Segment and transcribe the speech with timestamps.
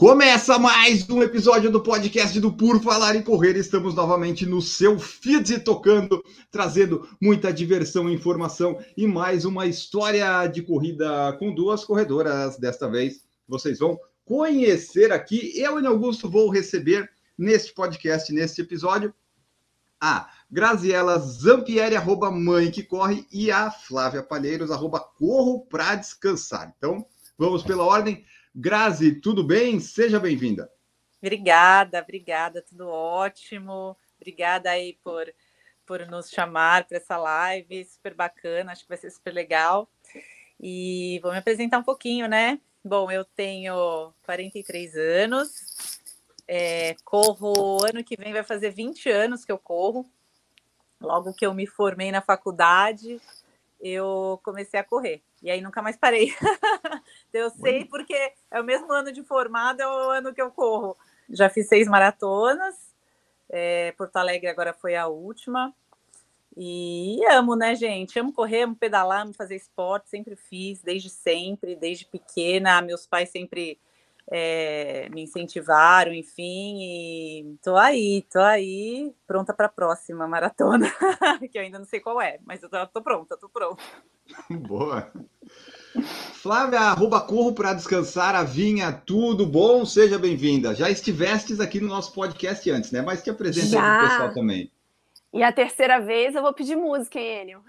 [0.00, 3.54] Começa mais um episódio do podcast do Por Falar em Correr.
[3.54, 10.62] Estamos novamente no seu feed tocando, trazendo muita diversão, informação e mais uma história de
[10.62, 12.56] corrida com duas corredoras.
[12.56, 15.52] Desta vez vocês vão conhecer aqui.
[15.54, 19.12] Eu e Augusto vou receber neste podcast, neste episódio,
[20.00, 26.72] a Graziela Zampieri, arroba mãe que corre, e a Flávia Palheiros, arroba corro para descansar.
[26.78, 27.04] Então,
[27.36, 28.24] vamos pela ordem.
[28.54, 29.78] Grazi, tudo bem?
[29.78, 30.70] Seja bem-vinda.
[31.22, 33.96] Obrigada, obrigada, tudo ótimo.
[34.16, 35.32] Obrigada aí por,
[35.86, 39.88] por nos chamar para essa live, super bacana, acho que vai ser super legal.
[40.58, 42.60] E vou me apresentar um pouquinho, né?
[42.84, 46.00] Bom, eu tenho 43 anos,
[46.48, 50.04] é, corro ano que vem, vai fazer 20 anos que eu corro.
[51.00, 53.20] Logo que eu me formei na faculdade,
[53.80, 55.22] eu comecei a correr.
[55.42, 56.34] E aí nunca mais parei.
[57.32, 60.96] eu sei porque é o mesmo ano de formada, é o ano que eu corro.
[61.28, 62.74] Já fiz seis maratonas.
[63.48, 65.74] É, Porto Alegre agora foi a última.
[66.56, 68.18] E amo, né, gente?
[68.18, 72.82] Amo correr, amo pedalar, amo fazer esporte, sempre fiz, desde sempre, desde pequena.
[72.82, 73.78] Meus pais sempre
[74.30, 80.86] é, me incentivaram, enfim, e tô aí, tô aí, pronta para a próxima maratona,
[81.50, 83.82] que eu ainda não sei qual é, mas eu tô, tô pronta, tô pronta.
[84.48, 85.10] Boa.
[86.34, 89.84] Flávia, arroba corro para descansar, a vinha, tudo bom?
[89.84, 90.74] Seja bem-vinda.
[90.74, 93.02] Já estivestes aqui no nosso podcast antes, né?
[93.02, 93.82] Mas te apresenta Já.
[93.82, 94.70] aí pro pessoal também.
[95.32, 97.64] E a terceira vez eu vou pedir música, hein, Enio?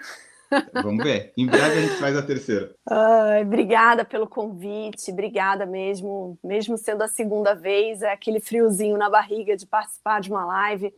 [0.73, 1.33] Vamos ver.
[1.37, 2.75] Em breve a gente faz a terceira.
[2.89, 6.37] Ai, obrigada pelo convite, obrigada mesmo.
[6.43, 10.93] Mesmo sendo a segunda vez, é aquele friozinho na barriga de participar de uma live.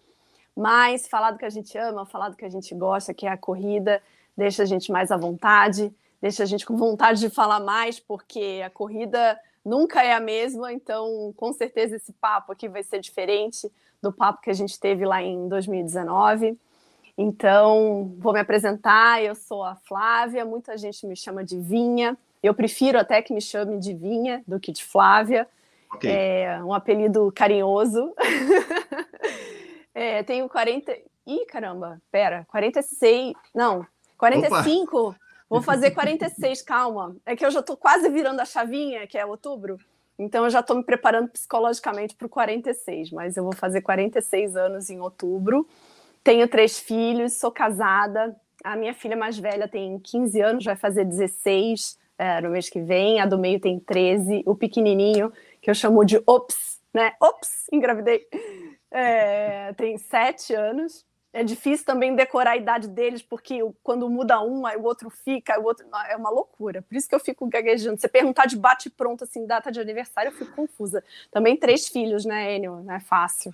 [0.55, 3.31] Mas falar do que a gente ama, falar do que a gente gosta, que é
[3.31, 4.01] a corrida,
[4.37, 8.61] deixa a gente mais à vontade, deixa a gente com vontade de falar mais, porque
[8.63, 13.71] a corrida nunca é a mesma, então com certeza esse papo aqui vai ser diferente
[14.01, 16.57] do papo que a gente teve lá em 2019.
[17.17, 19.23] Então, vou me apresentar.
[19.23, 22.17] Eu sou a Flávia, muita gente me chama de Vinha.
[22.41, 25.47] Eu prefiro até que me chame de Vinha do que de Flávia.
[25.93, 26.09] Ok.
[26.09, 28.13] É um apelido carinhoso.
[29.93, 30.97] é, tenho 40.
[31.25, 33.33] Ih, caramba, pera, 46.
[33.53, 33.85] Não,
[34.17, 35.15] 45.
[35.49, 37.15] Vou fazer 46, calma.
[37.25, 39.77] É que eu já estou quase virando a chavinha, que é outubro.
[40.17, 44.55] Então, eu já estou me preparando psicologicamente para o 46, mas eu vou fazer 46
[44.55, 45.67] anos em outubro.
[46.23, 48.35] Tenho três filhos, sou casada.
[48.63, 52.79] A minha filha mais velha tem 15 anos, vai fazer 16 é, no mês que
[52.79, 53.19] vem.
[53.19, 54.43] A do meio tem 13.
[54.45, 57.13] O pequenininho, que eu chamo de Ops, né?
[57.21, 58.25] Ops, engravidei.
[58.89, 61.05] É, tem 7 anos.
[61.33, 65.59] É difícil também decorar a idade deles, porque quando muda um, aí o outro fica,
[65.59, 65.85] o outro.
[66.07, 66.83] É uma loucura.
[66.83, 67.99] Por isso que eu fico gaguejando.
[67.99, 71.03] Você perguntar de bate-pronto, assim, data de aniversário, eu fico confusa.
[71.31, 72.83] Também três filhos, né, Enio?
[72.83, 73.53] Não é fácil.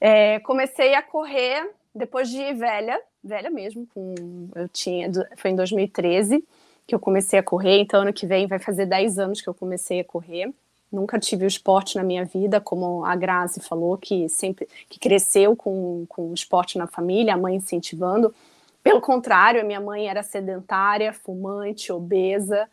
[0.00, 4.14] É, comecei a correr depois de velha, velha mesmo, com,
[4.54, 6.44] eu tinha, foi em 2013
[6.86, 9.54] que eu comecei a correr, então ano que vem vai fazer 10 anos que eu
[9.54, 10.52] comecei a correr.
[10.92, 15.56] Nunca tive o esporte na minha vida, como a Grazi falou, que sempre que cresceu
[15.56, 18.34] com, com o esporte na família, a mãe incentivando.
[18.82, 22.68] Pelo contrário, a minha mãe era sedentária, fumante, obesa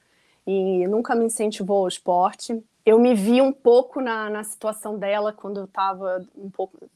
[0.45, 2.61] e nunca me incentivou ao esporte.
[2.85, 6.89] Eu me vi um pouco na, na situação dela quando eu estava um pouco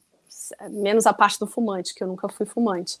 [0.70, 2.98] menos a parte do fumante, que eu nunca fui fumante.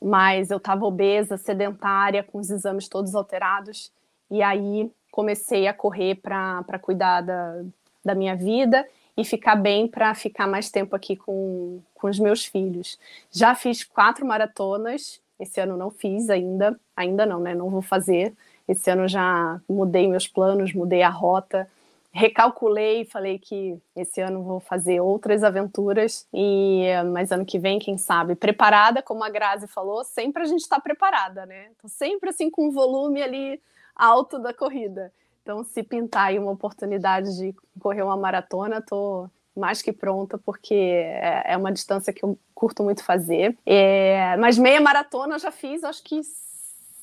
[0.00, 3.90] Mas eu estava obesa, sedentária, com os exames todos alterados.
[4.30, 7.62] E aí comecei a correr para cuidar da,
[8.04, 8.86] da minha vida
[9.16, 12.98] e ficar bem para ficar mais tempo aqui com, com os meus filhos.
[13.30, 17.54] Já fiz quatro maratonas, esse ano não fiz ainda, ainda não, né?
[17.54, 18.34] Não vou fazer.
[18.68, 21.68] Esse ano já mudei meus planos, mudei a rota,
[22.16, 27.98] recalculei, falei que esse ano vou fazer outras aventuras e mas ano que vem, quem
[27.98, 31.68] sabe, preparada, como a Grazi falou, sempre a gente está preparada, né?
[31.80, 33.60] Tô sempre assim com o volume ali
[33.94, 35.12] alto da corrida.
[35.42, 40.74] Então, se pintar aí uma oportunidade de correr uma maratona, tô mais que pronta, porque
[40.74, 43.56] é, é uma distância que eu curto muito fazer.
[43.64, 46.20] É, mas meia maratona eu já fiz, acho que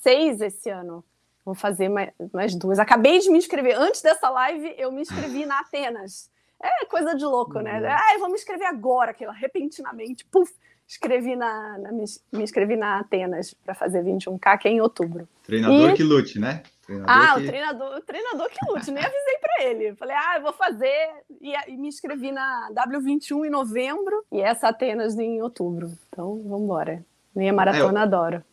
[0.02, 1.04] seis esse ano.
[1.46, 2.80] Vou fazer mais, mais duas.
[2.80, 3.78] Acabei de me inscrever.
[3.78, 6.30] Antes dessa live, eu me inscrevi na Atenas.
[6.62, 7.82] É coisa de louco, né?
[7.86, 10.54] Ah, eu vou me inscrever agora, aquela repentinamente, puf,
[10.88, 15.28] escrevi na, na me, me, inscrevi na Atenas para fazer 21K, que é em outubro.
[15.44, 15.94] Treinador e...
[15.94, 16.64] que lute, né?
[16.86, 17.42] Treinador ah, que...
[17.42, 19.96] o, treinador, o treinador que lute, nem avisei para ele.
[19.96, 21.10] Falei, ah, eu vou fazer.
[21.42, 25.92] E, e, me inscrevi na W21 em novembro e essa Atenas em outubro.
[26.10, 27.04] Então, vamos embora.
[27.36, 28.06] Minha maratona é, eu...
[28.06, 28.44] adoro.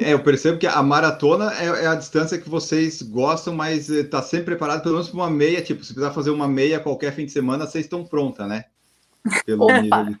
[0.00, 4.22] É, eu percebo que a maratona é, é, a distância que vocês gostam, mas está
[4.22, 5.62] sempre preparado pelo menos para uma meia.
[5.62, 8.64] Tipo, se precisar fazer uma meia qualquer fim de semana, vocês estão pronta, né?
[9.44, 9.80] Pelo Opa.
[9.82, 10.18] nível de,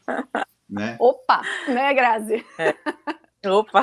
[0.68, 0.96] né?
[1.00, 2.44] Opa, né, Grazi?
[2.58, 3.50] É.
[3.50, 3.82] Opa.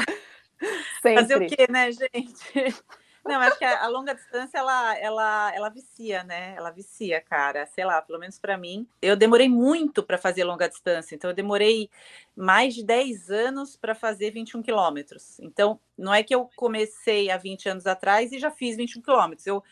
[1.02, 1.22] Sempre.
[1.22, 2.84] Fazer o quê, né, gente?
[3.26, 6.54] Não, acho que a, longa distância ela, ela, ela vicia, né?
[6.56, 7.66] Ela vicia, cara.
[7.66, 8.88] Sei lá, pelo menos para mim.
[9.02, 11.90] Eu demorei muito para fazer longa distância, então eu demorei
[12.36, 15.40] mais de 10 anos para fazer 21 quilômetros.
[15.40, 19.48] Então, não é que eu comecei há 20 anos atrás e já fiz 21 quilômetros.
[19.48, 19.64] Eu,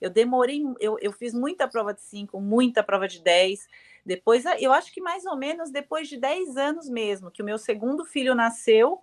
[0.00, 3.68] eu demorei, eu, eu fiz muita prova de 5, muita prova de 10.
[4.04, 7.56] Depois, eu acho que mais ou menos depois de 10 anos mesmo, que o meu
[7.56, 9.00] segundo filho nasceu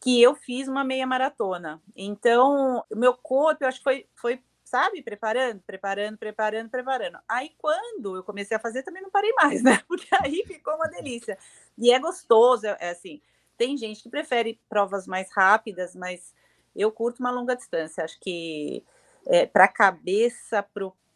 [0.00, 1.82] que eu fiz uma meia maratona.
[1.94, 7.18] Então, o meu corpo, eu acho que foi, foi sabe, preparando, preparando, preparando, preparando.
[7.28, 9.80] Aí, quando eu comecei a fazer, também não parei mais, né?
[9.88, 11.38] Porque aí ficou uma delícia.
[11.78, 13.20] E é gostoso, é, é assim.
[13.56, 16.34] Tem gente que prefere provas mais rápidas, mas
[16.74, 18.04] eu curto uma longa distância.
[18.04, 18.84] Acho que
[19.26, 20.64] é, para a cabeça,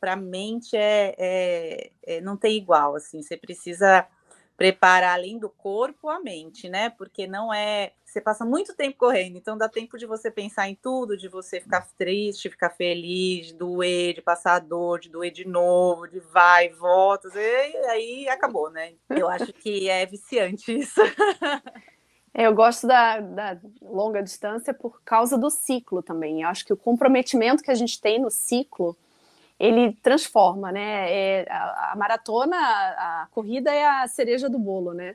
[0.00, 2.96] para a mente, é, é, é, não tem igual.
[2.96, 4.06] Assim, você precisa
[4.60, 6.90] preparar além do corpo a mente, né?
[6.90, 7.92] Porque não é.
[8.04, 11.62] Você passa muito tempo correndo, então dá tempo de você pensar em tudo, de você
[11.62, 16.68] ficar triste, ficar feliz, de doer, de passar dor, de doer de novo, de vai
[16.68, 18.92] volta, e aí acabou, né?
[19.08, 21.00] Eu acho que é viciante isso.
[22.32, 26.42] É, eu gosto da, da, longa distância por causa do ciclo também.
[26.42, 28.96] Eu acho que o comprometimento que a gente tem no ciclo
[29.60, 31.12] ele transforma, né?
[31.12, 35.14] É, a, a, maratona, a, a, corrida é a cereja do bolo, né?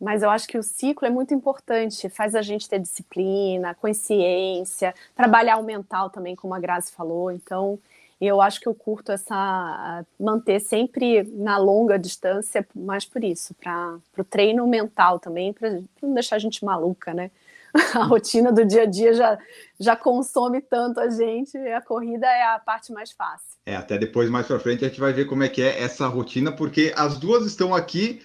[0.00, 4.92] Mas eu acho que o ciclo é muito importante, faz a gente ter disciplina, consciência,
[5.14, 7.30] trabalhar o mental também, como a Grazi falou.
[7.30, 7.78] Então,
[8.20, 14.00] eu acho que eu curto essa manter sempre na longa distância, mais por isso, para
[14.18, 17.30] o treino mental também, para não deixar a gente maluca, né?
[17.94, 19.38] a rotina do dia a dia já,
[19.78, 23.58] já consome tanto a gente, a corrida é a parte mais fácil.
[23.66, 26.06] É, até depois, mais para frente, a gente vai ver como é que é essa
[26.06, 28.22] rotina, porque as duas estão aqui,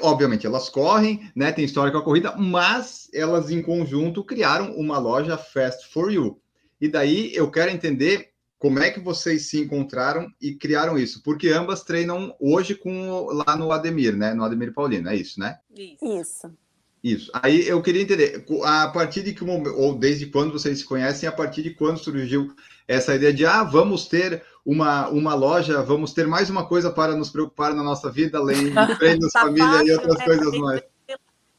[0.00, 4.98] obviamente elas correm, né, tem história com a corrida, mas elas em conjunto criaram uma
[4.98, 6.40] loja Fast for You.
[6.80, 11.22] E daí eu quero entender como é que vocês se encontraram e criaram isso?
[11.22, 14.32] Porque ambas treinam hoje com lá no Ademir, né?
[14.32, 15.58] No Ademir Paulino, é isso, né?
[15.74, 16.04] Isso.
[16.04, 16.56] isso.
[17.06, 17.30] Isso.
[17.40, 21.28] Aí eu queria entender, a partir de que momento, ou desde quando vocês se conhecem,
[21.28, 22.52] a partir de quando surgiu
[22.88, 27.14] essa ideia de, ah, vamos ter uma, uma loja, vamos ter mais uma coisa para
[27.14, 30.24] nos preocupar na nossa vida, além de treinos, tá família fácil, e outras né?
[30.24, 30.82] coisas mais.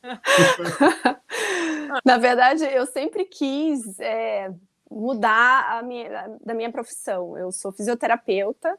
[2.04, 4.52] na verdade, eu sempre quis é,
[4.92, 7.38] mudar a minha, da minha profissão.
[7.38, 8.78] Eu sou fisioterapeuta,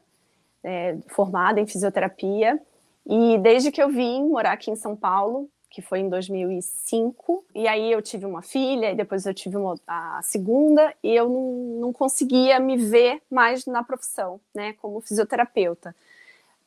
[0.63, 2.61] é, formada em fisioterapia,
[3.07, 7.45] e desde que eu vim morar aqui em São Paulo, que foi em 2005.
[7.53, 11.29] E aí eu tive uma filha, e depois eu tive uma, a segunda, e eu
[11.29, 15.95] não, não conseguia me ver mais na profissão, né, como fisioterapeuta.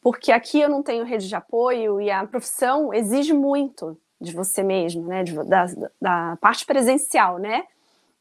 [0.00, 4.62] Porque aqui eu não tenho rede de apoio e a profissão exige muito de você
[4.62, 5.66] mesmo, né, de, da,
[6.00, 7.64] da parte presencial, né?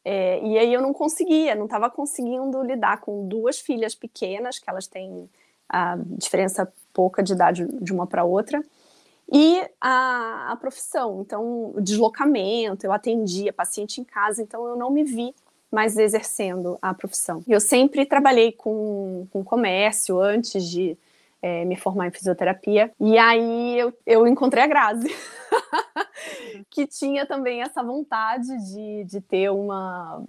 [0.04, 4.68] É, e aí eu não conseguia, não estava conseguindo lidar com duas filhas pequenas, que
[4.68, 5.30] elas têm
[5.70, 8.64] a diferença pouca de idade de uma para outra
[9.32, 14.92] e a, a profissão, então, o deslocamento, eu atendia paciente em casa, então eu não
[14.92, 15.34] me vi
[15.72, 17.42] mais exercendo a profissão.
[17.48, 20.98] Eu sempre trabalhei com, com comércio antes de
[21.42, 25.10] é, me formar em fisioterapia, e aí eu, eu encontrei a Grazi,
[26.70, 30.24] que tinha também essa vontade de, de ter uma,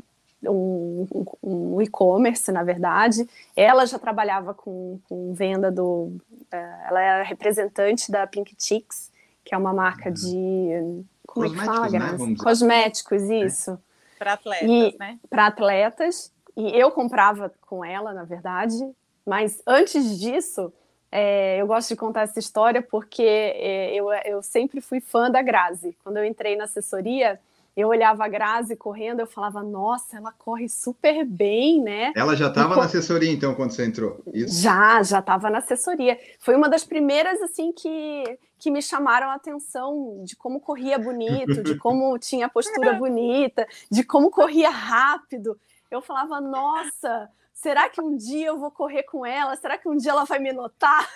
[0.45, 1.07] um,
[1.43, 3.29] um, um e-commerce, na verdade.
[3.57, 6.13] Ela já trabalhava com, com venda do,
[6.51, 9.11] é, ela era representante da Pink Chicks,
[9.45, 10.15] que é uma marca uhum.
[10.15, 11.05] de.
[11.27, 11.99] Como é que fala, né?
[11.99, 12.27] Graça?
[12.27, 12.37] Né?
[12.39, 13.71] Cosméticos, isso.
[13.73, 13.79] É.
[14.19, 15.19] Para atletas, né?
[15.29, 16.33] Para atletas.
[16.57, 18.79] E eu comprava com ela, na verdade.
[19.27, 20.73] Mas antes disso,
[21.11, 25.41] é, eu gosto de contar essa história porque é, eu, eu sempre fui fã da
[25.43, 25.97] Grazi.
[26.05, 27.41] Quando eu entrei na assessoria,
[27.77, 32.13] eu olhava a Grazi correndo, eu falava, nossa, ela corre super bem, né?
[32.15, 34.23] Ela já estava na assessoria, então, quando você entrou?
[34.33, 34.61] Isso.
[34.61, 36.19] Já, já estava na assessoria.
[36.39, 41.63] Foi uma das primeiras, assim, que, que me chamaram a atenção de como corria bonito,
[41.63, 45.59] de como tinha postura bonita, de como corria rápido.
[45.91, 49.57] Eu falava, nossa, será que um dia eu vou correr com ela?
[49.57, 51.09] Será que um dia ela vai me notar?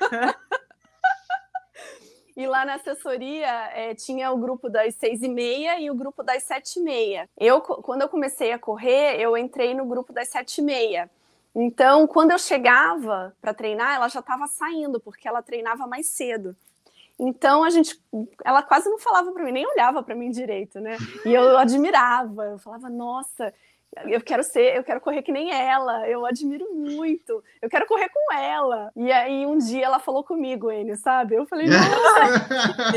[2.36, 6.22] E lá na assessoria é, tinha o grupo das seis e meia e o grupo
[6.22, 7.28] das sete e meia.
[7.38, 11.08] Eu, quando eu comecei a correr, eu entrei no grupo das sete e meia.
[11.54, 16.56] Então, quando eu chegava para treinar, ela já estava saindo, porque ela treinava mais cedo.
[17.18, 18.00] Então a gente,
[18.44, 20.96] ela quase não falava para mim, nem olhava para mim direito, né?
[21.24, 23.54] E eu admirava, eu falava, nossa,
[24.06, 28.08] eu quero ser, eu quero correr que nem ela, eu admiro muito, eu quero correr
[28.08, 28.90] com ela.
[28.96, 31.34] E aí um dia ela falou comigo, Enio, sabe?
[31.34, 32.92] Eu falei, nossa,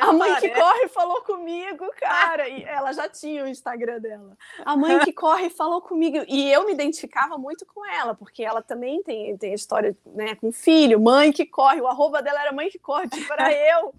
[0.00, 2.48] A mãe que corre falou comigo, cara.
[2.48, 4.36] E ela já tinha o Instagram dela.
[4.64, 6.24] A mãe que corre falou comigo.
[6.28, 10.52] E eu me identificava muito com ela, porque ela também tem, tem história né, com
[10.52, 11.80] filho, mãe que corre.
[11.80, 13.94] O arroba dela era mãe que corre, tipo, era eu.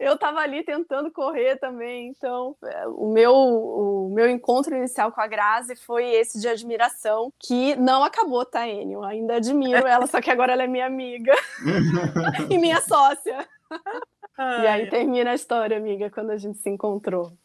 [0.00, 2.08] Eu tava ali tentando correr também.
[2.08, 7.30] Então, é, o meu, o meu encontro inicial com a Grazi foi esse de admiração,
[7.38, 9.04] que não acabou, tá, Enio?
[9.04, 11.34] Ainda admiro ela, só que agora ela é minha amiga
[12.48, 13.46] e minha sócia.
[14.38, 14.62] Ai.
[14.62, 17.36] E aí termina a história, amiga, quando a gente se encontrou.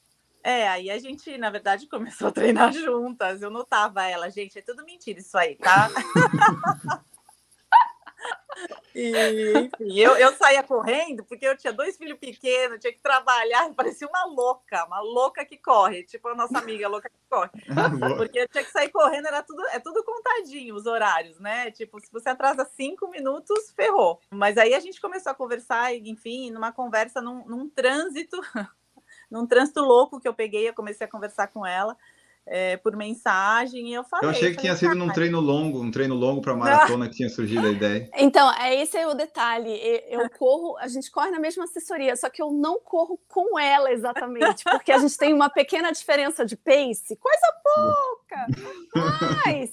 [0.41, 3.41] É, aí a gente, na verdade, começou a treinar juntas.
[3.41, 5.89] Eu notava ela, gente, é tudo mentira isso aí, tá?
[8.95, 9.11] E,
[9.57, 14.07] enfim, eu, eu saía correndo porque eu tinha dois filhos pequenos, tinha que trabalhar, parecia
[14.07, 17.49] uma louca, uma louca que corre, tipo a nossa amiga louca que corre.
[18.17, 21.71] Porque eu tinha que sair correndo, era tudo, é tudo contadinho os horários, né?
[21.71, 24.21] Tipo, se você atrasa cinco minutos, ferrou.
[24.29, 28.39] Mas aí a gente começou a conversar, enfim, numa conversa num, num trânsito,
[29.29, 31.97] num trânsito louco que eu peguei, eu comecei a conversar com ela
[32.47, 34.27] é, por mensagem e eu falei.
[34.27, 37.29] Eu achei que tinha sido num treino longo, um treino longo para maratona que tinha
[37.29, 38.09] surgido a ideia.
[38.17, 39.69] Então, é esse é o detalhe.
[40.09, 43.91] Eu corro, a gente corre na mesma assessoria, só que eu não corro com ela
[43.91, 48.47] exatamente, porque a gente tem uma pequena diferença de pace, coisa pouca,
[49.45, 49.71] mas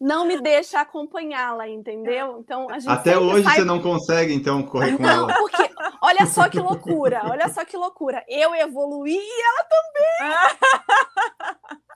[0.00, 2.38] não me deixa acompanhá-la, entendeu?
[2.40, 3.56] Então a gente até hoje sai...
[3.56, 5.34] você não consegue então correr com não, ela.
[5.34, 5.70] porque
[6.02, 8.24] olha só que loucura, olha só que loucura.
[8.28, 11.78] Eu evoluí e ela também.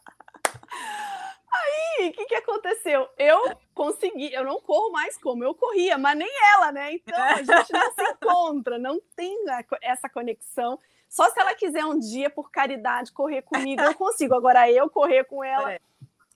[1.52, 3.08] Aí, o que, que aconteceu?
[3.18, 6.94] Eu consegui, eu não corro mais como eu corria, mas nem ela, né?
[6.94, 9.36] Então a gente não se encontra, não tem
[9.82, 10.78] essa conexão.
[11.08, 14.34] Só se ela quiser um dia, por caridade, correr comigo, eu consigo.
[14.34, 15.78] Agora, eu correr com ela,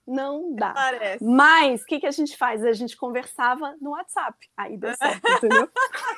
[0.05, 0.71] não dá.
[0.71, 1.23] Parece.
[1.23, 2.63] Mas o que, que a gente faz?
[2.63, 4.37] A gente conversava no WhatsApp.
[4.55, 5.69] Aí deu certo, entendeu?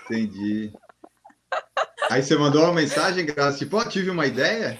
[0.04, 0.74] Entendi.
[2.12, 4.80] Aí você mandou uma mensagem, Graça, tipo, oh, tive uma ideia?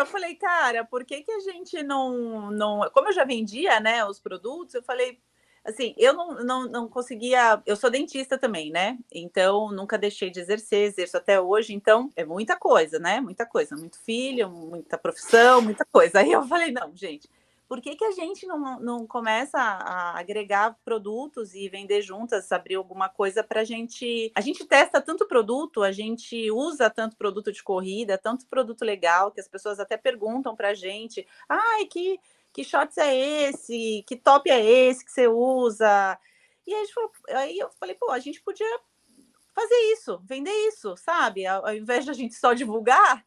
[0.00, 2.90] Eu falei, cara, por que, que a gente não, não.
[2.92, 5.20] Como eu já vendia, né, os produtos, eu falei,
[5.64, 7.62] assim, eu não, não, não conseguia.
[7.66, 8.98] Eu sou dentista também, né?
[9.12, 11.72] Então, nunca deixei de exercer, exerço até hoje.
[11.74, 13.20] Então, é muita coisa, né?
[13.20, 13.76] Muita coisa.
[13.76, 16.20] Muito filho, muita profissão, muita coisa.
[16.20, 17.28] Aí eu falei, não, gente
[17.72, 22.74] por que, que a gente não, não começa a agregar produtos e vender juntas, abrir
[22.74, 24.30] alguma coisa para a gente.
[24.34, 29.30] A gente testa tanto produto, a gente usa tanto produto de corrida, tanto produto legal,
[29.30, 32.20] que as pessoas até perguntam para a gente: ai, que,
[32.52, 34.04] que shorts é esse?
[34.06, 36.18] Que top é esse que você usa?
[36.66, 38.80] E aí, falou, aí eu falei, pô, a gente podia
[39.54, 41.46] fazer isso, vender isso, sabe?
[41.46, 43.24] Ao, ao invés de a gente só divulgar,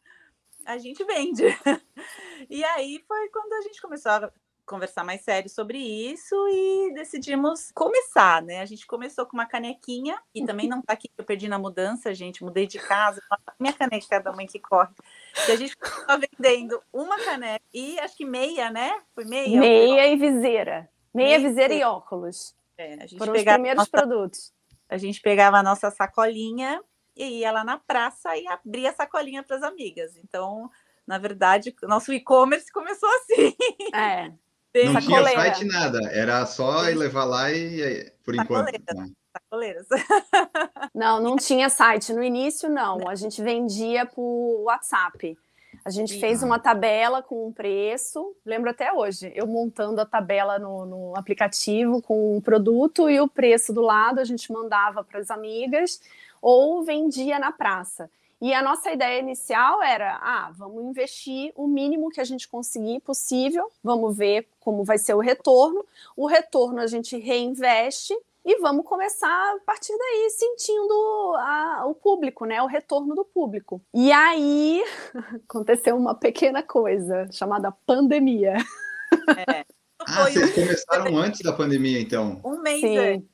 [0.66, 1.44] a gente vende.
[2.50, 4.32] e aí foi quando a gente começou a
[4.66, 8.60] conversar mais sério sobre isso e decidimos começar, né?
[8.60, 12.12] A gente começou com uma canequinha e também não tá aqui, eu perdi na mudança,
[12.12, 13.22] gente, mudei de casa,
[13.60, 14.92] minha caneca da mãe que corre.
[15.48, 19.00] E a gente começou vendendo uma caneca e acho que meia, né?
[19.14, 19.60] Foi meia?
[19.60, 20.90] Meia e viseira.
[21.14, 22.54] Meia, meia viseira e óculos.
[22.76, 24.52] É, a gente Foram os primeiros nossa, produtos.
[24.88, 26.82] A gente pegava a nossa sacolinha
[27.16, 30.16] e ia lá na praça e abria a sacolinha para as amigas.
[30.16, 30.70] Então,
[31.06, 33.56] na verdade, nosso e-commerce começou assim.
[33.94, 34.32] É.
[34.84, 38.70] Não tinha site nada, era só ir levar lá e por enquanto.
[38.94, 39.10] Né?
[39.32, 39.86] Sacoleiras.
[40.94, 42.12] Não, não tinha site.
[42.12, 43.08] No início, não.
[43.08, 45.36] A gente vendia por WhatsApp.
[45.84, 50.58] A gente fez uma tabela com um preço, lembro até hoje, eu montando a tabela
[50.58, 55.04] no, no aplicativo com o um produto e o preço do lado, a gente mandava
[55.04, 56.00] para as amigas
[56.46, 58.08] ou vendia na praça.
[58.40, 63.00] E a nossa ideia inicial era: ah, vamos investir o mínimo que a gente conseguir
[63.00, 65.84] possível, vamos ver como vai ser o retorno.
[66.16, 72.44] O retorno a gente reinveste e vamos começar a partir daí sentindo a, o público,
[72.44, 72.62] né?
[72.62, 73.82] O retorno do público.
[73.92, 74.84] E aí
[75.48, 78.54] aconteceu uma pequena coisa chamada pandemia.
[79.28, 79.64] É.
[80.00, 82.40] Ah, vocês começaram antes da pandemia, então?
[82.44, 82.98] Um mês Sim.
[82.98, 83.28] antes.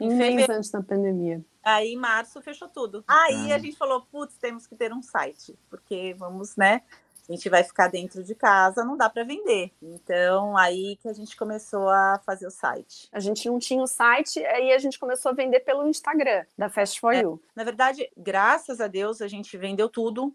[0.00, 1.44] Um mês antes da pandemia.
[1.62, 3.04] Aí, em março, fechou tudo.
[3.08, 3.56] Aí ah.
[3.56, 6.82] a gente falou, putz, temos que ter um site, porque vamos, né?
[7.28, 9.72] a gente vai ficar dentro de casa, não dá para vender.
[9.82, 13.08] Então, aí que a gente começou a fazer o site.
[13.10, 16.68] A gente não tinha o site, aí a gente começou a vender pelo Instagram da
[16.68, 17.42] Fast for é, You.
[17.56, 20.34] Na verdade, graças a Deus, a gente vendeu tudo.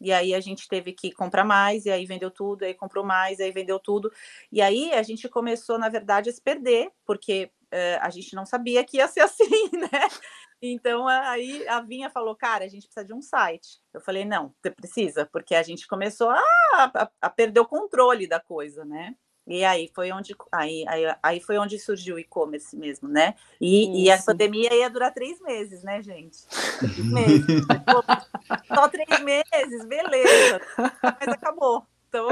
[0.00, 3.38] E aí a gente teve que comprar mais, e aí vendeu tudo, aí comprou mais,
[3.38, 4.12] aí vendeu tudo.
[4.50, 7.50] E aí a gente começou, na verdade, a se perder, porque
[8.00, 10.08] a gente não sabia que ia ser assim, né?
[10.62, 13.80] Então aí a Vinha falou, cara, a gente precisa de um site.
[13.92, 16.42] Eu falei, não, você precisa, porque a gente começou a,
[16.74, 19.14] a, a perder o controle da coisa, né?
[19.46, 23.34] E aí foi onde aí, aí, aí foi onde surgiu o e-commerce mesmo, né?
[23.60, 26.46] E, e, a pandemia ia durar três meses, né, gente?
[26.78, 27.44] Três meses.
[28.66, 30.60] Só três meses, beleza.
[31.02, 31.86] Mas acabou.
[32.08, 32.28] Então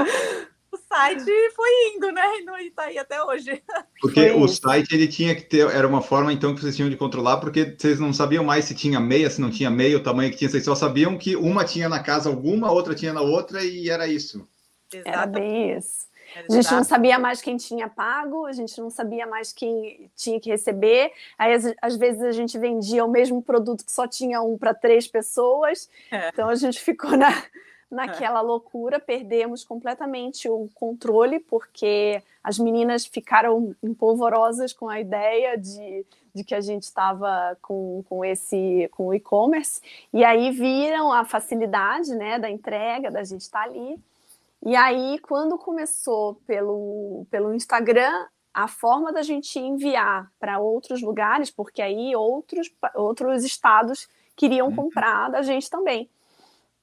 [0.73, 2.23] o site foi indo, né?
[2.61, 3.61] E está aí até hoje.
[4.01, 4.61] Porque foi o isso.
[4.61, 7.75] site ele tinha que ter, era uma forma então que vocês tinham de controlar, porque
[7.77, 10.49] vocês não sabiam mais se tinha meia, se não tinha meia, o tamanho que tinha,
[10.49, 14.07] vocês só sabiam que uma tinha na casa alguma, outra tinha na outra e era
[14.07, 14.47] isso.
[15.05, 16.07] Era bem isso.
[16.35, 20.39] A gente não sabia mais quem tinha pago, a gente não sabia mais quem tinha
[20.39, 21.11] que receber.
[21.37, 24.73] Aí, às, às vezes, a gente vendia o mesmo produto que só tinha um para
[24.73, 25.87] três pessoas.
[26.09, 26.29] É.
[26.29, 27.43] Então, a gente ficou na,
[27.93, 36.05] naquela loucura, perdemos completamente o controle, porque as meninas ficaram empolvorosas com a ideia de,
[36.33, 39.81] de que a gente estava com, com esse com o e-commerce,
[40.11, 43.99] e aí viram a facilidade né, da entrega, da gente estar tá ali.
[44.65, 51.51] E aí, quando começou pelo, pelo Instagram, a forma da gente enviar para outros lugares,
[51.51, 54.75] porque aí outros, outros estados queriam uhum.
[54.75, 56.09] comprar da gente também.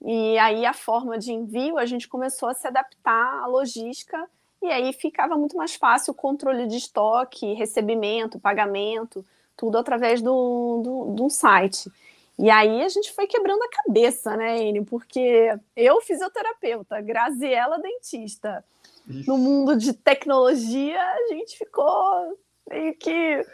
[0.02, 4.28] E aí a forma de envio, a gente começou a se adaptar à logística
[4.62, 9.25] e aí ficava muito mais fácil o controle de estoque, recebimento, pagamento,
[9.57, 11.90] tudo através do, do, do site.
[12.38, 14.83] E aí a gente foi quebrando a cabeça, né, Ine?
[14.83, 18.64] Porque eu, fisioterapeuta, Graziela, dentista.
[19.07, 19.30] Isso.
[19.30, 22.38] No mundo de tecnologia, a gente ficou
[22.71, 23.47] meio que.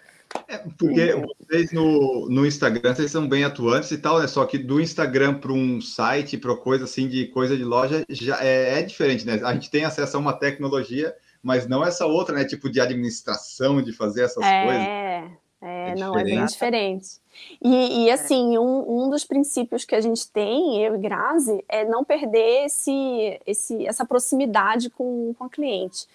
[0.49, 4.27] É, porque vocês no, no Instagram, vocês são bem atuantes e tal, né?
[4.27, 8.43] Só que do Instagram para um site, para coisa assim, de coisa de loja, já
[8.43, 9.41] é, é diferente, né?
[9.45, 12.45] A gente tem acesso a uma tecnologia, mas não essa outra, né?
[12.45, 14.65] Tipo de administração, de fazer essas é...
[14.65, 14.83] coisas.
[14.83, 17.19] É, é não, é bem diferente.
[17.63, 18.13] E, e é.
[18.13, 22.67] assim, um, um dos princípios que a gente tem, eu e Grazi, é não perder
[22.67, 26.07] esse, esse, essa proximidade com, com a cliente,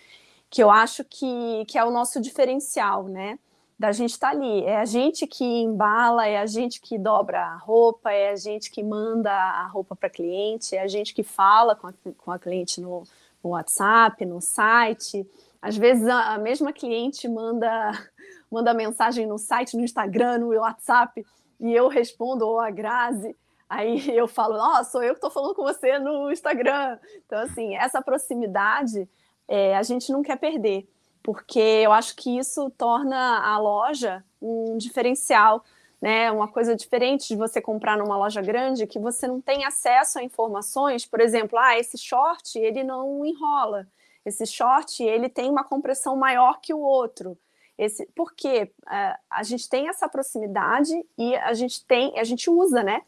[0.49, 3.37] que eu acho que, que é o nosso diferencial, né?
[3.81, 4.63] Da gente estar tá ali.
[4.63, 8.69] É a gente que embala, é a gente que dobra a roupa, é a gente
[8.69, 12.37] que manda a roupa para cliente, é a gente que fala com a, com a
[12.37, 13.01] cliente no,
[13.43, 15.27] no WhatsApp, no site.
[15.59, 17.91] Às vezes a, a mesma cliente manda
[18.51, 21.25] manda mensagem no site, no Instagram, no WhatsApp,
[21.59, 23.35] e eu respondo, ou a Grazi,
[23.67, 26.99] aí eu falo, ó, oh, sou eu que estou falando com você no Instagram.
[27.25, 29.09] Então, assim, essa proximidade
[29.47, 30.87] é, a gente não quer perder,
[31.23, 35.63] porque eu acho que isso torna a loja um diferencial,
[36.01, 36.31] né?
[36.31, 40.23] Uma coisa diferente de você comprar numa loja grande, que você não tem acesso a
[40.23, 43.87] informações, por exemplo, ah, esse short, ele não enrola.
[44.25, 47.37] Esse short, ele tem uma compressão maior que o outro.
[47.77, 52.83] Esse, porque uh, a gente tem essa proximidade e a gente tem, a gente usa,
[52.83, 53.01] né?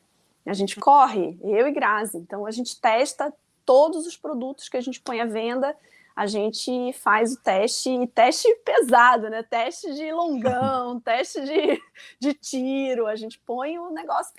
[0.45, 2.17] A gente corre, eu e Grazi.
[2.17, 3.33] Então a gente testa
[3.65, 5.75] todos os produtos que a gente põe à venda,
[6.15, 9.43] a gente faz o teste, e teste pesado, né?
[9.43, 11.81] Teste de longão, teste de,
[12.19, 14.33] de tiro, a gente põe o negócio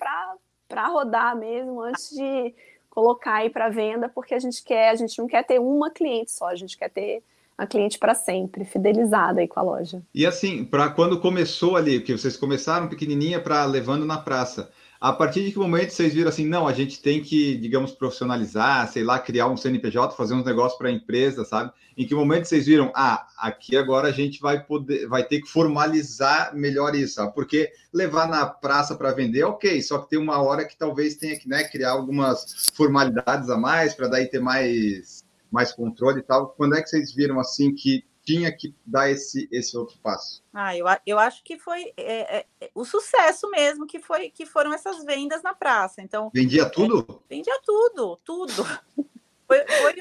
[0.67, 2.53] para rodar mesmo antes de
[2.89, 6.31] colocar aí para venda, porque a gente quer, a gente não quer ter uma cliente
[6.31, 7.21] só, a gente quer ter
[7.57, 10.01] a cliente para sempre, fidelizada aí com a loja.
[10.13, 15.11] E assim, para quando começou ali, que vocês começaram pequenininha para levando na praça, a
[15.11, 19.03] partir de que momento vocês viram assim, não, a gente tem que, digamos, profissionalizar, sei
[19.03, 21.71] lá, criar um CNPJ, fazer uns negócios para a empresa, sabe?
[21.97, 25.47] Em que momento vocês viram, ah, aqui agora a gente vai poder, vai ter que
[25.47, 27.33] formalizar melhor isso, sabe?
[27.33, 31.37] Porque levar na praça para vender, ok, só que tem uma hora que talvez tenha
[31.37, 36.49] que né, criar algumas formalidades a mais para daí ter mais mais controle e tal.
[36.49, 40.43] Quando é que vocês viram assim que tinha que dar esse, esse outro passo?
[40.53, 44.45] Ah, eu, eu acho que foi é, é, é, o sucesso mesmo que foi que
[44.45, 46.01] foram essas vendas na praça.
[46.01, 47.05] Então vendia tudo?
[47.29, 48.63] É, vendia tudo, tudo.
[49.47, 49.95] foi, foi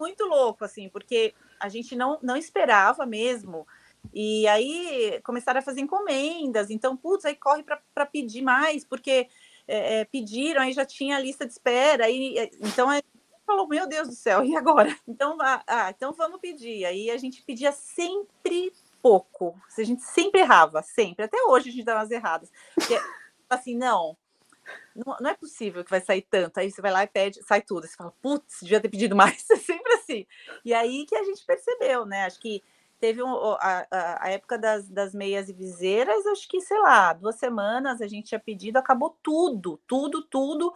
[0.00, 3.66] muito louco assim, porque a gente não, não esperava mesmo.
[4.14, 6.70] E aí começaram a fazer encomendas.
[6.70, 9.28] Então, putz, aí corre para pedir mais, porque
[9.66, 12.06] é, é, pediram, aí já tinha a lista de espera.
[12.06, 13.02] Aí, é, então, é,
[13.48, 14.94] falou, meu Deus do céu, e agora?
[15.08, 16.84] Então, ah, ah, então vamos pedir.
[16.84, 19.58] Aí a gente pedia sempre pouco.
[19.76, 21.24] A gente sempre errava, sempre.
[21.24, 22.52] Até hoje a gente dá umas erradas.
[22.74, 23.00] Porque,
[23.48, 24.16] assim, não,
[24.94, 26.58] não, não, é possível que vai sair tanto.
[26.58, 27.86] Aí você vai lá e pede, sai tudo.
[27.86, 29.46] Você fala, putz, devia ter pedido mais.
[29.50, 30.26] É sempre assim.
[30.64, 32.26] E aí que a gente percebeu, né?
[32.26, 32.62] Acho que
[33.00, 33.86] teve um, a,
[34.20, 38.28] a, época das, das meias e viseiras, acho que, sei lá, duas semanas a gente
[38.28, 40.74] tinha pedido, acabou tudo, tudo, tudo.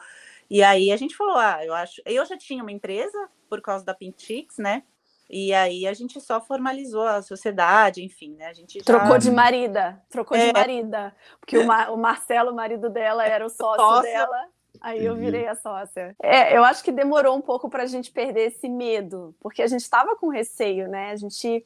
[0.50, 2.02] E aí a gente falou, ah, eu acho.
[2.04, 4.82] Eu já tinha uma empresa por causa da Pintix, né?
[5.30, 8.48] E aí a gente só formalizou a sociedade, enfim, né?
[8.48, 8.84] A gente já...
[8.84, 10.48] Trocou de marida, trocou é.
[10.48, 11.16] de marida.
[11.40, 14.02] Porque o, Mar, o, Marcelo, o marido dela, era o sócio, sócio.
[14.02, 14.46] dela.
[14.78, 16.14] Aí eu virei a sócia.
[16.22, 19.66] É, eu acho que demorou um pouco para a gente perder esse medo, porque a
[19.66, 21.12] gente estava com receio, né?
[21.12, 21.64] A gente,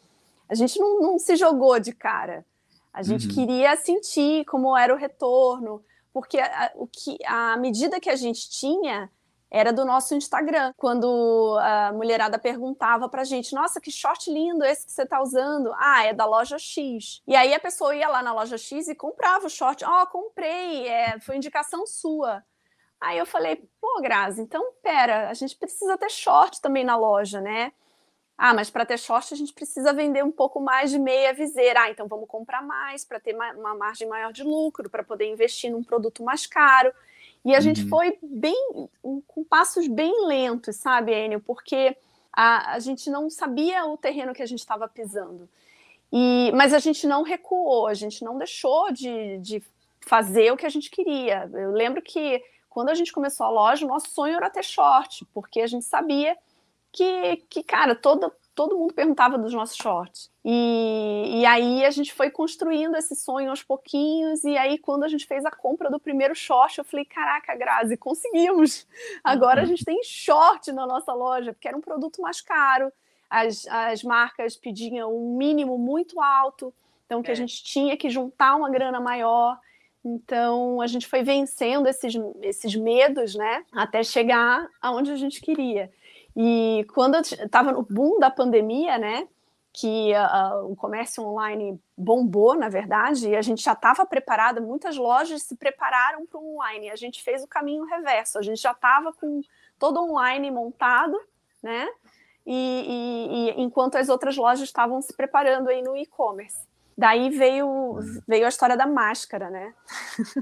[0.49, 2.45] a gente não, não se jogou de cara.
[2.93, 3.35] A gente uhum.
[3.35, 5.83] queria sentir como era o retorno,
[6.17, 9.13] porque a, o que, a medida que a gente tinha
[9.51, 14.87] era do nosso Instagram, quando a mulherada perguntava pra gente: Nossa, que short lindo esse
[14.87, 15.71] que você tá usando.
[15.77, 17.21] Ah, é da loja X.
[17.27, 19.85] E aí a pessoa ia lá na loja X e comprava o short.
[19.85, 22.43] Ó, oh, comprei, é, foi indicação sua.
[22.99, 27.43] Aí eu falei: Pô, Grazi, então pera, a gente precisa ter short também na loja,
[27.43, 27.73] né?
[28.38, 31.83] Ah, mas para ter short a gente precisa vender um pouco mais de meia viseira.
[31.83, 35.70] Ah, então vamos comprar mais para ter uma margem maior de lucro, para poder investir
[35.70, 36.92] num produto mais caro.
[37.44, 37.62] E a uhum.
[37.62, 38.88] gente foi bem,
[39.27, 41.40] com passos bem lentos, sabe, Enio?
[41.40, 41.96] Porque
[42.33, 45.49] a, a gente não sabia o terreno que a gente estava pisando.
[46.12, 49.62] E, mas a gente não recuou, a gente não deixou de, de
[50.01, 51.49] fazer o que a gente queria.
[51.53, 55.25] Eu lembro que quando a gente começou a loja, o nosso sonho era ter short,
[55.33, 56.37] porque a gente sabia
[56.97, 60.31] que, que cara, toda, todo mundo perguntava dos nossos shorts.
[60.43, 65.09] E, e aí a gente foi construindo esse sonho aos pouquinhos, e aí quando a
[65.09, 68.87] gente fez a compra do primeiro short, eu falei, caraca, Grazi, conseguimos!
[69.23, 72.91] Agora a gente tem short na nossa loja, porque era um produto mais caro,
[73.29, 76.73] as, as marcas pediam um mínimo muito alto,
[77.05, 77.33] então que é.
[77.33, 79.59] a gente tinha que juntar uma grana maior,
[80.03, 85.93] então a gente foi vencendo esses, esses medos, né, até chegar aonde a gente queria.
[86.37, 89.27] E quando estava no boom da pandemia, né,
[89.72, 94.96] que uh, o comércio online bombou, na verdade, e a gente já estava preparada, muitas
[94.96, 98.72] lojas se prepararam para o online, a gente fez o caminho reverso, a gente já
[98.72, 99.40] estava com
[99.79, 101.18] todo online montado,
[101.62, 101.88] né,
[102.46, 106.66] e, e, e, enquanto as outras lojas estavam se preparando aí no e-commerce.
[106.96, 109.75] Daí veio, veio a história da máscara, né?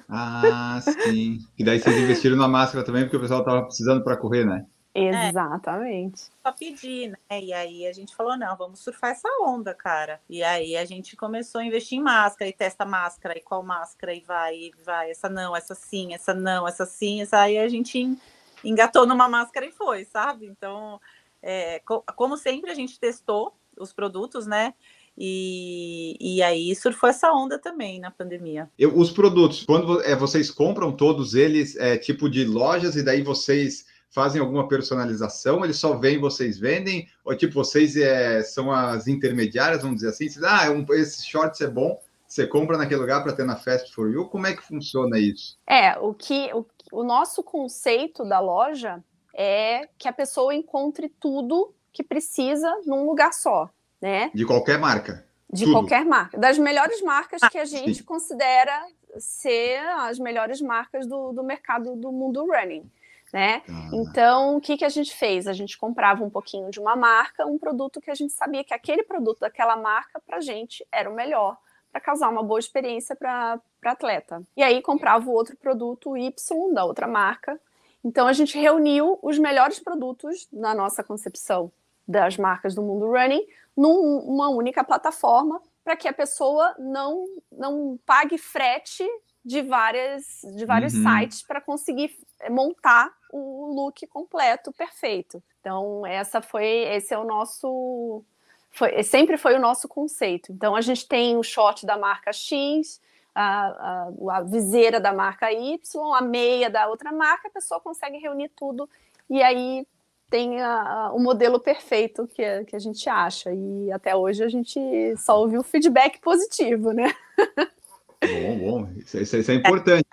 [0.09, 1.39] Ah, sim.
[1.59, 4.65] E daí vocês investiram na máscara também, porque o pessoal estava precisando para correr, né?
[4.95, 6.23] Exatamente.
[6.23, 7.41] É, só pedir, né?
[7.43, 10.21] E aí a gente falou, não, vamos surfar essa onda, cara.
[10.31, 14.15] E aí a gente começou a investir em máscara, e testa máscara, e qual máscara,
[14.15, 17.69] e vai, e vai, essa não, essa sim, essa não, essa sim, essa aí a
[17.69, 18.17] gente
[18.63, 20.47] engatou numa máscara e foi, sabe?
[20.47, 21.01] Então,
[21.43, 21.83] é,
[22.15, 24.75] como sempre, a gente testou os produtos, né?
[25.17, 28.69] E, e aí surfou essa onda também na pandemia.
[28.79, 33.23] Eu, os produtos, quando é, vocês compram todos eles, é tipo de lojas, e daí
[33.23, 35.65] vocês fazem alguma personalização?
[35.65, 37.09] Eles só vêm, vocês vendem?
[37.25, 40.29] Ou tipo, vocês é, são as intermediárias, vamos dizer assim?
[40.29, 43.93] Vocês, ah, um, esse shorts é bom, você compra naquele lugar para ter na Fast
[43.93, 44.27] for You?
[44.27, 45.59] Como é que funciona isso?
[45.67, 49.03] É, o que o, o nosso conceito da loja
[49.35, 53.69] é que a pessoa encontre tudo que precisa num lugar só,
[54.01, 54.31] né?
[54.33, 55.27] De qualquer marca.
[55.53, 55.75] De tudo.
[55.75, 56.39] qualquer marca.
[56.39, 58.05] Das melhores marcas que a gente Sim.
[58.05, 58.87] considera
[59.19, 62.89] ser as melhores marcas do, do mercado do mundo running
[63.35, 63.65] né?
[63.69, 63.91] Ah.
[63.93, 65.49] Então, o que, que a gente fez?
[65.49, 68.73] A gente comprava um pouquinho de uma marca, um produto que a gente sabia que
[68.73, 71.59] aquele produto daquela marca, para a gente, era o melhor
[71.91, 74.41] para causar uma boa experiência para atleta.
[74.57, 77.61] E aí comprava o outro produto Y da outra marca.
[78.05, 81.73] Então, a gente reuniu os melhores produtos na nossa concepção
[82.07, 83.45] das marcas do mundo running
[83.77, 89.05] numa única plataforma para que a pessoa não, não pague frete
[89.45, 91.03] de, várias, de vários uhum.
[91.03, 92.17] sites para conseguir
[92.51, 95.43] montar o look completo, perfeito.
[95.61, 98.23] Então, essa foi, esse é o nosso,
[98.71, 100.53] foi, sempre foi o nosso conceito.
[100.53, 103.01] Então, a gente tem o short da marca X,
[103.35, 105.79] a, a, a viseira da marca Y,
[106.15, 108.89] a meia da outra marca, a pessoa consegue reunir tudo
[109.29, 109.87] e aí
[110.31, 113.53] tem a, o modelo perfeito que, que a gente acha.
[113.53, 114.81] E até hoje a gente
[115.17, 117.13] só ouviu feedback positivo, né?
[118.27, 120.05] Bom, bom, isso, isso, isso é importante.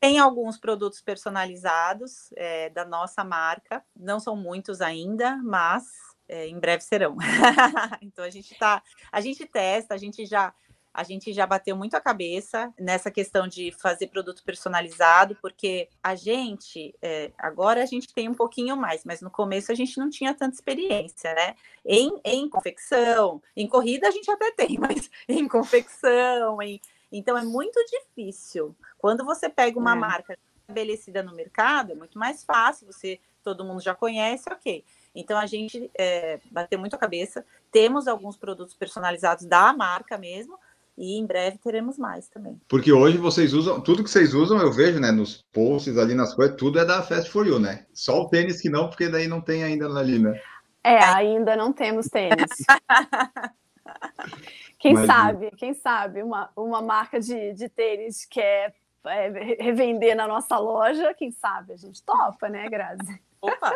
[0.00, 5.84] Tem alguns produtos personalizados é, da nossa marca, não são muitos ainda, mas
[6.28, 7.16] é, em breve serão.
[8.00, 10.54] então a gente tá, a gente testa, a gente já
[10.98, 16.16] a gente já bateu muito a cabeça nessa questão de fazer produto personalizado, porque a
[16.16, 20.10] gente, é, agora a gente tem um pouquinho mais, mas no começo a gente não
[20.10, 21.54] tinha tanta experiência, né?
[21.86, 27.42] Em, em confecção, em corrida a gente até tem, mas em confecção, em então é
[27.42, 28.76] muito difícil.
[28.98, 29.96] Quando você pega uma é.
[29.96, 34.84] marca estabelecida no mercado, é muito mais fácil, você todo mundo já conhece, ok.
[35.14, 37.44] Então a gente é, bateu muito a cabeça.
[37.72, 40.58] Temos alguns produtos personalizados da marca mesmo,
[40.98, 42.60] e em breve teremos mais também.
[42.68, 46.34] Porque hoje vocês usam, tudo que vocês usam, eu vejo, né, nos posts ali nas
[46.34, 47.86] coisas, tudo é da Fast For You, né?
[47.94, 50.40] Só o tênis que não, porque daí não tem ainda ali, né?
[50.82, 52.50] É, ainda não temos tênis.
[54.78, 59.28] quem Mas, sabe, quem sabe, uma, uma marca de, de tênis quer é,
[59.60, 63.20] revender na nossa loja, quem sabe a gente topa, né, Grazi?
[63.40, 63.74] Opa!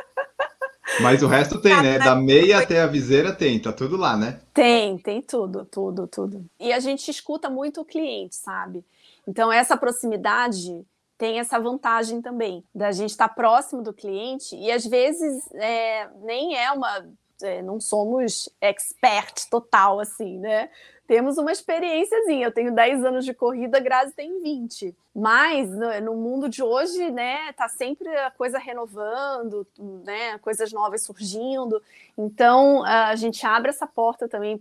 [1.01, 1.99] Mas o resto tem, né?
[1.99, 4.41] Da meia até a viseira tem, tá tudo lá, né?
[4.53, 6.45] Tem, tem tudo, tudo, tudo.
[6.59, 8.85] E a gente escuta muito o cliente, sabe?
[9.27, 10.85] Então, essa proximidade
[11.17, 16.09] tem essa vantagem também, da gente estar tá próximo do cliente e às vezes é,
[16.23, 17.07] nem é uma.
[17.43, 20.71] É, não somos expert total, assim, né?
[21.13, 22.47] temos uma experiênciazinha.
[22.47, 24.97] Eu tenho 10 anos de corrida, a Grazi tem 20.
[25.15, 25.69] Mas
[26.01, 31.83] no, mundo de hoje, né, tá sempre a coisa renovando, né, coisas novas surgindo.
[32.17, 34.59] Então, a gente abre essa porta também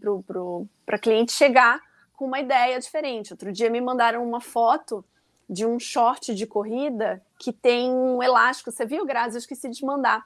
[0.86, 1.80] para cliente chegar
[2.18, 3.32] com uma ideia diferente.
[3.32, 5.06] Outro dia me mandaram uma foto
[5.50, 8.72] de um short de corrida que tem um elástico.
[8.72, 9.38] Você viu, Grazi?
[9.38, 10.26] Eu esqueci de mandar.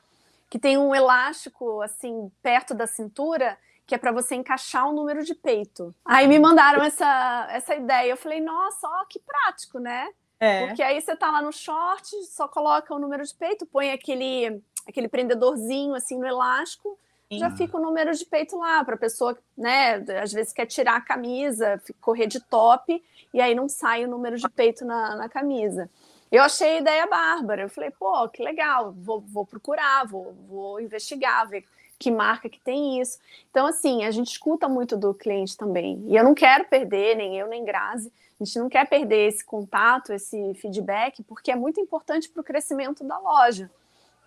[0.55, 4.95] Que tem um elástico, assim, perto da cintura que é para você encaixar o um
[4.95, 5.93] número de peito.
[6.05, 8.09] Aí me mandaram essa, essa ideia.
[8.09, 10.07] Eu falei, nossa, ó, que prático, né?
[10.39, 10.65] É.
[10.65, 14.61] Porque aí você tá lá no short, só coloca o número de peito, põe aquele,
[14.87, 16.97] aquele prendedorzinho assim no elástico,
[17.29, 17.37] Sim.
[17.37, 20.95] já fica o número de peito lá, para a pessoa, né, às vezes quer tirar
[20.95, 25.27] a camisa, correr de top, e aí não sai o número de peito na, na
[25.27, 25.89] camisa.
[26.31, 27.63] Eu achei a ideia bárbara.
[27.63, 31.63] Eu falei, pô, que legal, vou, vou procurar, vou, vou investigar, ver
[31.97, 33.17] que marca que tem isso.
[33.49, 36.03] Então, assim, a gente escuta muito do cliente também.
[36.07, 39.43] E eu não quero perder, nem eu, nem Grazi, a gente não quer perder esse
[39.43, 43.71] contato, esse feedback, porque é muito importante para o crescimento da loja.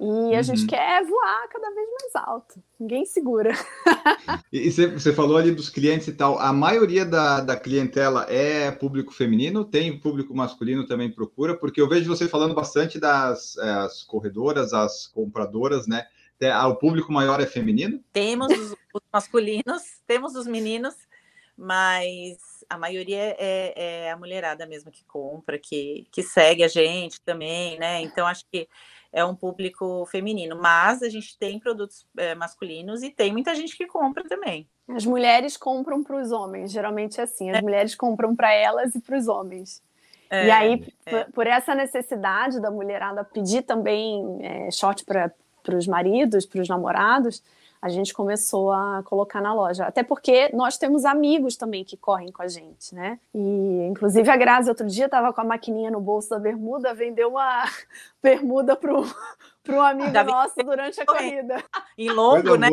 [0.01, 0.37] E uhum.
[0.37, 0.67] a gente uhum.
[0.69, 2.63] quer voar cada vez mais alto.
[2.79, 3.53] Ninguém segura.
[4.53, 6.39] e você falou ali dos clientes e tal.
[6.39, 11.89] A maioria da, da clientela é público feminino, tem público masculino também procura, porque eu
[11.89, 16.07] vejo você falando bastante das é, as corredoras, as compradoras, né?
[16.53, 18.01] Ah, o público maior é feminino?
[18.13, 20.95] Temos os, os masculinos, temos os meninos,
[21.57, 22.39] mas
[22.71, 27.77] a maioria é, é, a mulherada mesmo que compra, que, que segue a gente também,
[27.81, 28.01] né?
[28.03, 28.69] Então acho que
[29.12, 33.77] é um público feminino, mas a gente tem produtos é, masculinos e tem muita gente
[33.77, 34.68] que compra também.
[34.88, 37.62] As mulheres compram para os homens, geralmente é assim, as é.
[37.62, 39.83] mulheres compram para elas e para os homens.
[40.31, 41.25] É, e aí, é.
[41.25, 45.33] por, essa necessidade da mulherada pedir também é, short para
[45.68, 47.42] para os maridos, para os namorados,
[47.81, 49.87] a gente começou a colocar na loja.
[49.87, 53.21] Até porque nós temos amigos também que correm com a gente, né?
[53.35, 57.31] E, inclusive, a Grazi outro dia estava com a maquininha no bolso da bermuda, vendeu
[57.31, 57.64] uma
[58.23, 60.31] bermuda para um amigo Davi...
[60.31, 61.64] nosso durante a corrida.
[61.97, 62.69] Em longo, né?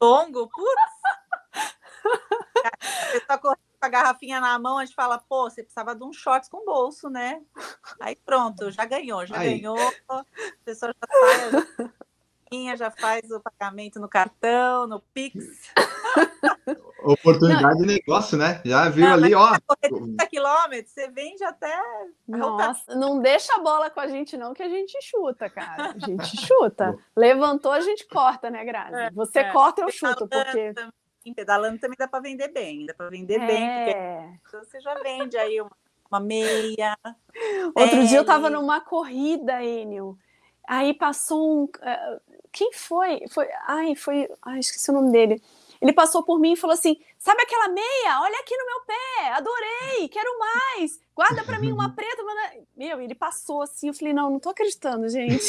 [0.00, 0.96] Longo, putz!
[3.10, 6.04] Você tá correndo com a garrafinha na mão, a gente fala, pô, você precisava de
[6.04, 7.42] um shorts com bolso, né?
[8.00, 9.58] Aí pronto, já ganhou, já Aí.
[9.58, 9.78] ganhou.
[10.08, 10.24] A
[10.64, 11.90] pessoa já sai
[12.76, 15.72] já faz o pagamento no cartão, no Pix.
[17.02, 17.86] Oportunidade não.
[17.86, 18.60] de negócio, né?
[18.64, 19.56] Já viu não, ali, ó.
[19.80, 21.80] 30 quilômetros, você vende até.
[22.26, 25.94] Nossa, não deixa a bola com a gente, não, que a gente chuta, cara.
[25.94, 26.98] A gente chuta.
[27.16, 28.96] Levantou, a gente corta, né, Grazi?
[28.96, 29.52] É, Você é.
[29.52, 30.74] corta, eu chuto, porque.
[31.34, 33.46] Pedalando também dá para vender bem, dá para vender é.
[33.46, 35.72] bem, porque você já vende aí uma,
[36.08, 36.96] uma meia.
[37.74, 40.16] Outro dia eu estava numa corrida, Enio.
[40.66, 41.68] Aí passou um.
[41.82, 42.20] Eh,
[42.56, 43.20] quem foi?
[43.28, 43.46] Foi.
[43.66, 44.26] Ai, foi.
[44.40, 45.42] Ai, esqueci o nome dele.
[45.78, 48.20] Ele passou por mim e falou assim: Sabe aquela meia?
[48.22, 50.98] Olha aqui no meu pé, adorei, quero mais.
[51.14, 52.22] Guarda para mim uma preta.
[52.74, 53.88] Meu, ele passou assim.
[53.88, 55.44] Eu falei: Não, não tô acreditando, gente.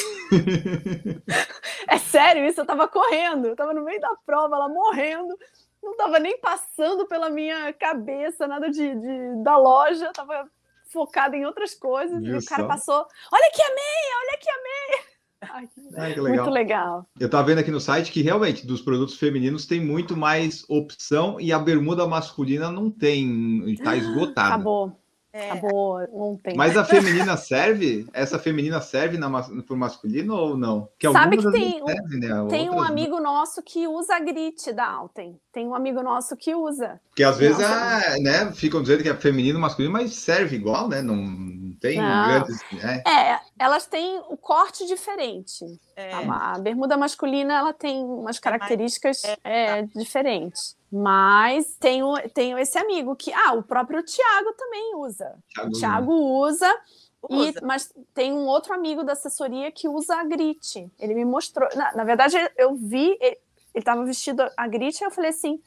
[1.87, 2.59] é sério isso?
[2.59, 5.33] Eu tava correndo, eu tava no meio da prova, ela morrendo.
[5.81, 10.51] Não tava nem passando pela minha cabeça nada de, de da loja, tava
[10.91, 12.21] focada em outras coisas.
[12.21, 12.31] Isso.
[12.31, 15.06] E o cara passou: Olha aqui a meia, olha aqui a meia.
[15.41, 15.67] Ai,
[16.13, 16.45] que legal.
[16.45, 17.05] Muito legal.
[17.19, 21.39] Eu estava vendo aqui no site que realmente dos produtos femininos tem muito mais opção
[21.39, 24.55] e a bermuda masculina não tem, está esgotada.
[24.55, 24.97] Acabou.
[25.31, 25.51] É.
[25.51, 26.55] Acabou ontem.
[26.55, 28.07] Mas a feminina serve?
[28.11, 29.29] Essa feminina serve na,
[29.61, 30.89] pro masculino ou não?
[30.97, 32.47] Que Sabe que tem, servem, né?
[32.49, 35.39] tem um amigo nosso que usa a grit da Alten.
[35.51, 36.99] Tem um amigo nosso que usa.
[37.15, 41.03] Que às vezes é, né, ficam dizendo que é feminino, masculino, mas serve igual, né?
[41.03, 42.27] Não tem não.
[42.27, 42.63] grandes.
[42.71, 43.03] Né?
[43.05, 45.65] É, elas têm o corte diferente.
[45.95, 46.13] É.
[46.13, 50.75] A, a, bermuda masculina ela tem umas características é, é, diferentes.
[50.91, 53.31] Mas tenho, tenho esse amigo que.
[53.33, 55.35] Ah, o próprio Tiago também usa.
[55.53, 56.81] Thiago, o Tiago usa.
[57.29, 60.89] E, mas tem um outro amigo da assessoria que usa a Grit.
[60.99, 61.67] Ele me mostrou.
[61.75, 63.37] Na, na verdade, eu vi, ele
[63.75, 65.61] estava vestido a Grit, e eu falei assim: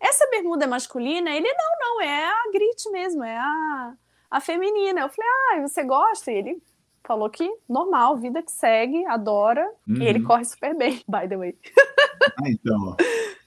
[0.00, 1.30] essa bermuda é masculina?
[1.30, 3.94] Ele, não, não, é a Grit mesmo, é a,
[4.34, 5.02] a feminina.
[5.02, 6.32] Eu falei, ah, você gosta?
[6.32, 6.62] E ele
[7.06, 10.02] falou que normal, vida que segue, adora, uhum.
[10.02, 10.24] e ele uhum.
[10.24, 11.54] corre super bem, by the way.
[12.38, 12.96] Ah, então,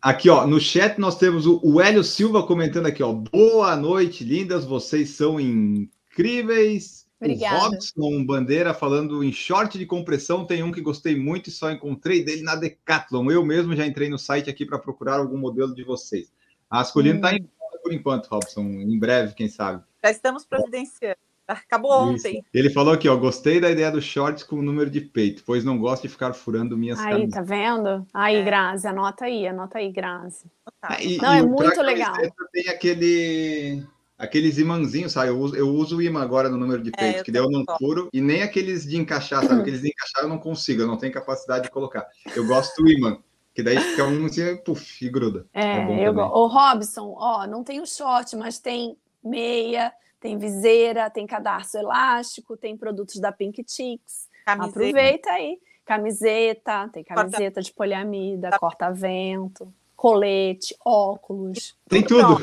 [0.01, 3.11] Aqui, ó, no chat nós temos o, o Hélio Silva comentando aqui, ó.
[3.11, 7.05] Boa noite, lindas, vocês são incríveis.
[7.19, 7.57] Obrigada.
[7.57, 11.69] O Robson Bandeira falando em short de compressão, tem um que gostei muito e só
[11.69, 13.29] encontrei dele na Decathlon.
[13.29, 16.31] Eu mesmo já entrei no site aqui para procurar algum modelo de vocês.
[16.69, 17.37] A Ascolino está hum.
[17.37, 17.49] em
[17.87, 18.63] por enquanto, Robson.
[18.63, 19.81] Em breve, quem sabe.
[20.07, 21.17] Já estamos providenciando.
[21.45, 22.39] Acabou ontem.
[22.39, 22.45] Isso.
[22.53, 25.63] Ele falou aqui, ó, gostei da ideia dos shorts com o número de peito, pois
[25.63, 27.33] não gosto de ficar furando minhas aí, camisas.
[27.33, 28.05] tá vendo?
[28.13, 28.43] Aí, é.
[28.43, 30.45] Grazi, anota aí, anota aí, Grazi.
[30.81, 32.15] Ah, e, não, e é muito legal.
[32.51, 33.83] Tem aquele
[34.17, 35.29] aqueles imãzinhos, sabe?
[35.29, 37.41] Eu uso, eu uso o imã agora no número de é, peito, é, que daí
[37.41, 39.61] eu não furo, e nem aqueles de encaixar, sabe?
[39.61, 42.05] Aqueles de encaixar eu não consigo, eu não tenho capacidade de colocar.
[42.35, 43.19] Eu gosto do imã.
[43.53, 45.47] Que daí fica um assim, puf, e gruda.
[45.51, 48.95] É, é eu O Robson, ó, não tem o short, mas tem
[49.27, 54.27] meia, tem viseira, tem cadarço elástico, tem produtos da Pink Chicks.
[54.45, 54.69] Camiseta.
[54.69, 55.59] Aproveita aí.
[55.85, 57.61] Camiseta, tem camiseta corta...
[57.61, 58.59] de poliamida, tá.
[58.59, 61.77] corta-vento, colete, óculos.
[61.87, 62.37] Tem tudo.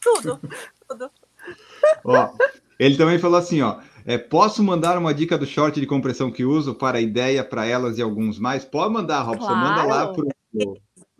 [0.00, 0.40] Tudo,
[0.88, 1.10] tudo.
[2.04, 2.32] Ó,
[2.78, 3.80] ele também falou assim, ó.
[4.06, 7.96] É, posso mandar uma dica do short de compressão que uso para ideia para elas
[7.96, 8.64] e alguns mais?
[8.64, 9.46] Pode mandar, Robson.
[9.46, 9.60] Claro.
[9.60, 10.28] Manda lá pro,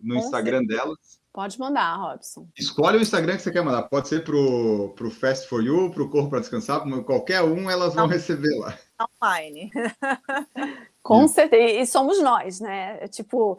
[0.02, 1.18] no Instagram delas.
[1.34, 2.46] Pode mandar, Robson.
[2.56, 3.82] Escolhe o Instagram que você quer mandar.
[3.82, 8.06] Pode ser pro, pro Fast for You, pro Corpo para Descansar, qualquer um elas vão
[8.06, 8.78] receber lá.
[9.20, 9.68] Online.
[11.02, 12.98] Com certeza, e somos nós, né?
[13.00, 13.58] É tipo,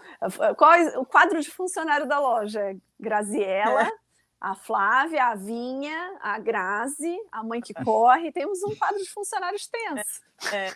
[0.58, 2.78] qual é o quadro de funcionário da loja?
[2.98, 3.92] Graziella, é
[4.40, 9.68] a Flávia, a Vinha, a Grazi, a mãe que corre, temos um quadro de funcionários
[9.68, 10.22] tenso.
[10.52, 10.74] É.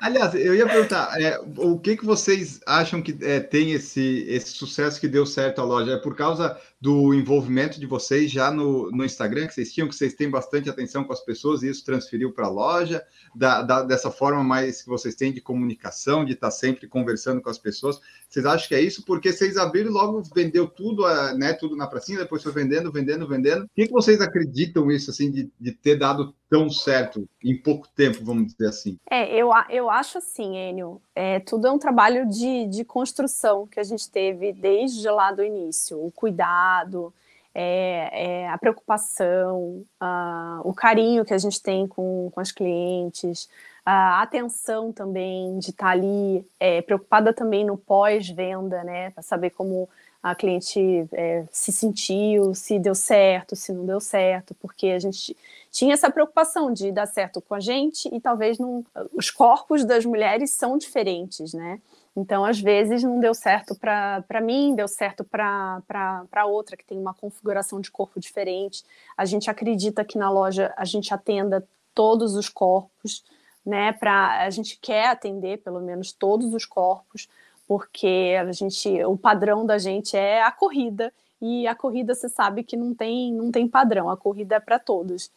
[0.00, 4.50] Aliás, eu ia perguntar, é, o que, que vocês acham que é, tem esse, esse
[4.50, 5.92] sucesso que deu certo à loja?
[5.92, 9.94] É por causa do envolvimento de vocês já no, no Instagram, que vocês tinham, que
[9.94, 13.82] vocês têm bastante atenção com as pessoas e isso transferiu para a loja, da, da,
[13.82, 18.00] dessa forma mais que vocês têm de comunicação, de estar sempre conversando com as pessoas.
[18.28, 19.04] Vocês acham que é isso?
[19.04, 21.04] Porque vocês abriram logo, vendeu tudo,
[21.36, 23.64] né, tudo na pracinha, depois foi vendendo, vendendo, vendendo.
[23.64, 27.86] O que, que vocês acreditam isso, assim, de, de ter dado tão certo em pouco
[27.94, 28.98] tempo, vamos dizer assim?
[29.08, 33.78] É, eu, eu acho assim, Enio, é, tudo é um trabalho de, de construção que
[33.78, 36.04] a gente teve desde lá do início.
[36.04, 37.14] O cuidado,
[37.54, 43.48] é, é, a preocupação, uh, o carinho que a gente tem com, com as clientes,
[43.86, 49.88] a atenção também de estar ali, é, preocupada também no pós-venda, né, para saber como
[50.22, 55.34] a cliente é, se sentiu, se deu certo, se não deu certo, porque a gente
[55.70, 58.84] tinha essa preocupação de dar certo com a gente e talvez não.
[59.14, 61.80] Os corpos das mulheres são diferentes, né?
[62.14, 67.14] Então, às vezes, não deu certo para mim, deu certo para outra que tem uma
[67.14, 68.84] configuração de corpo diferente.
[69.16, 73.24] A gente acredita que na loja a gente atenda todos os corpos,
[73.64, 73.92] né?
[73.92, 77.28] Pra, a gente quer atender pelo menos todos os corpos
[77.70, 82.64] porque a gente, o padrão da gente é a corrida e a corrida você sabe
[82.64, 85.30] que não tem, não tem padrão, a corrida é para todos.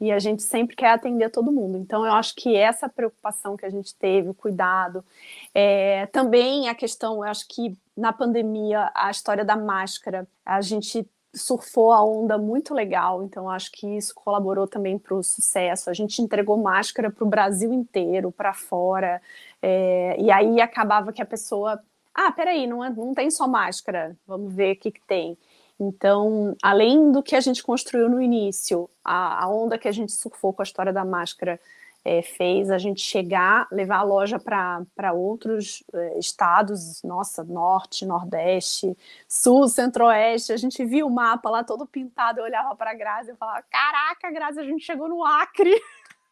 [0.00, 1.76] E a gente sempre quer atender todo mundo.
[1.76, 5.04] Então, eu acho que essa preocupação que a gente teve, o cuidado,
[5.52, 11.04] é, também a questão, eu acho que na pandemia, a história da máscara, a gente
[11.34, 15.88] surfou a onda muito legal, então acho que isso colaborou também para o sucesso.
[15.88, 19.22] A gente entregou máscara para o Brasil inteiro, para fora,
[19.62, 21.80] é, e aí acabava que a pessoa,
[22.14, 25.38] ah, peraí, não, é, não tem só máscara, vamos ver o que, que tem.
[25.78, 30.12] Então, além do que a gente construiu no início, a, a onda que a gente
[30.12, 31.58] surfou com a história da máscara
[32.04, 38.96] é, fez a gente chegar, levar a loja para outros é, estados, nossa, norte, nordeste,
[39.28, 40.52] sul, centro-oeste.
[40.52, 43.62] A gente viu o mapa lá todo pintado, eu olhava para a Grazi e falava:
[43.70, 45.74] Caraca, Grazi, a gente chegou no Acre.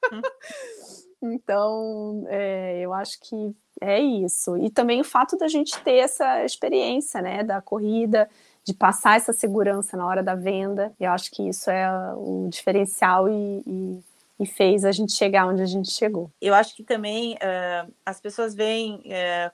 [1.23, 4.57] então, é, eu acho que é isso.
[4.57, 8.29] E também o fato da gente ter essa experiência, né, da corrida,
[8.65, 10.93] de passar essa segurança na hora da venda.
[10.99, 14.05] Eu acho que isso é o diferencial e, e
[14.39, 16.31] e fez a gente chegar onde a gente chegou.
[16.41, 19.51] Eu acho que também uh, as pessoas veem uh,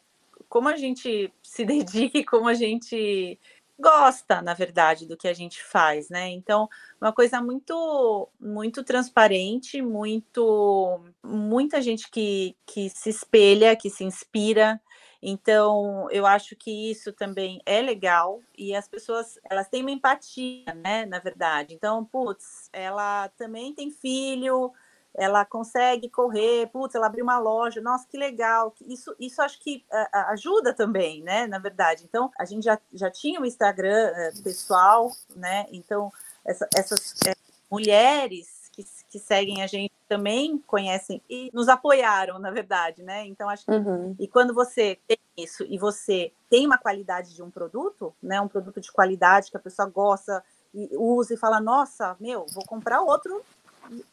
[0.49, 3.39] como a gente se dedica e como a gente
[3.79, 6.31] gosta, na verdade, do que a gente faz, né?
[6.31, 6.69] Então,
[7.01, 14.81] uma coisa muito muito transparente, muito muita gente que, que se espelha, que se inspira,
[15.27, 20.75] então, eu acho que isso também é legal e as pessoas, elas têm uma empatia,
[20.75, 21.73] né, na verdade.
[21.73, 24.71] Então, putz, ela também tem filho,
[25.15, 28.75] ela consegue correr, putz, ela abriu uma loja, nossa, que legal.
[28.87, 31.47] Isso, isso acho que uh, ajuda também, né?
[31.47, 32.05] Na verdade.
[32.05, 35.65] Então, a gente já, já tinha o Instagram uh, pessoal, né?
[35.73, 36.13] Então,
[36.45, 37.35] essa, essas é,
[37.71, 43.27] mulheres que, que seguem a gente também conhecem e nos apoiaram, na verdade, né?
[43.27, 43.73] Então, acho que.
[43.73, 44.15] Uhum.
[44.19, 48.41] E quando você tem isso e você tem uma qualidade de um produto, né?
[48.41, 50.45] Um produto de qualidade que a pessoa gosta
[50.75, 53.43] e usa e fala, nossa, meu, vou comprar outro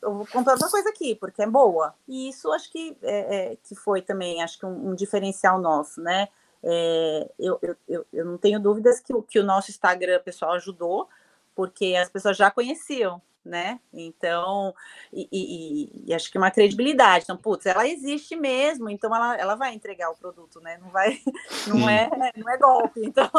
[0.02, 1.94] eu vou comprar outra coisa aqui, porque é boa.
[2.08, 6.02] E isso acho que, é, é, que foi também, acho que um, um diferencial nosso,
[6.02, 6.28] né?
[6.64, 11.08] É, eu, eu, eu não tenho dúvidas que, que o nosso Instagram pessoal ajudou,
[11.56, 13.80] porque as pessoas já conheciam, né?
[13.92, 14.74] Então,
[15.12, 17.24] e, e, e, acho que uma credibilidade.
[17.24, 20.78] Então, putz, ela existe mesmo, então ela, ela vai entregar o produto, né?
[20.78, 21.20] Não vai,
[21.68, 23.02] não é, não é golpe.
[23.12, 23.30] Então,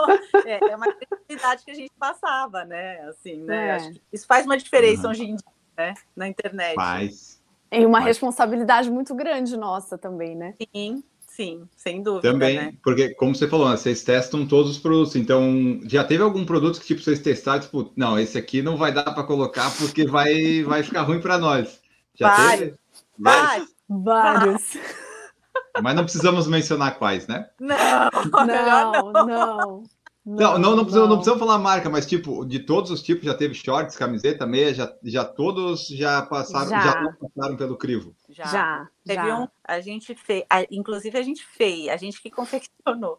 [0.44, 3.00] é, é, uma credibilidade que a gente passava, né?
[3.08, 3.78] Assim, né?
[3.78, 3.92] É.
[4.12, 5.10] isso faz uma diferença uhum.
[5.10, 5.94] hoje em dia né?
[6.14, 6.74] Na internet.
[6.74, 7.42] Faz.
[7.70, 8.08] E uma Faz.
[8.08, 10.54] responsabilidade muito grande nossa também, né?
[10.74, 11.02] Sim,
[11.42, 12.32] sim, sem dúvida.
[12.32, 12.74] Também, né?
[12.82, 15.16] porque, como você falou, né, vocês testam todos os produtos.
[15.16, 18.92] Então, já teve algum produto que tipo, vocês testaram, tipo, não, esse aqui não vai
[18.92, 21.80] dar para colocar porque vai, vai ficar ruim para nós.
[22.14, 22.58] Já Vários.
[22.58, 22.74] teve?
[23.18, 23.68] Vários.
[23.88, 24.62] Vários.
[25.82, 27.48] Mas não precisamos mencionar quais, né?
[27.58, 28.10] Não,
[28.46, 29.26] não, não.
[29.26, 29.82] não.
[30.24, 33.34] Não, não, não, precisamos, não precisamos falar marca, mas tipo, de todos os tipos já
[33.34, 38.14] teve shorts, camiseta, meia, já, já todos já passaram, já, já passaram pelo crivo.
[38.28, 38.44] Já.
[38.44, 39.40] já teve já.
[39.40, 43.18] um, a gente fez, inclusive a gente fez, a gente que confeccionou.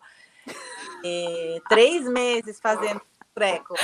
[1.04, 3.02] E, três meses fazendo
[3.36, 3.76] treco.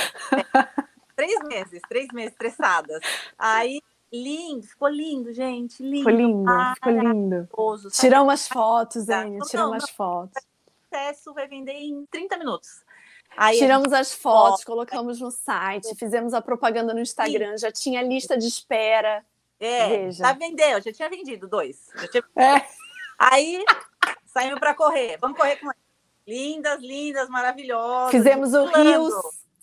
[1.14, 3.00] três meses, três meses estressadas.
[3.38, 5.82] Aí Lindo, ficou lindo, gente.
[5.84, 5.98] Lindo.
[5.98, 7.48] Ficou lindo, ficou lindo.
[7.92, 9.38] Tiramos umas fotos, hein?
[9.46, 10.42] Tiramos umas fotos.
[10.42, 12.82] O processo vai vender em 30 minutos.
[13.36, 18.36] Aí Tiramos as fotos, colocamos no site, fizemos a propaganda no Instagram, já tinha lista
[18.36, 19.24] de espera.
[19.58, 20.24] É, Veja.
[20.24, 21.88] já vendeu, já tinha vendido dois.
[22.10, 22.24] Tinha...
[22.36, 22.66] É.
[23.18, 23.64] Aí
[24.24, 25.18] saímos para correr.
[25.20, 25.70] Vamos correr com
[26.26, 28.10] lindas, lindas, maravilhosas.
[28.10, 29.14] Fizemos o rios,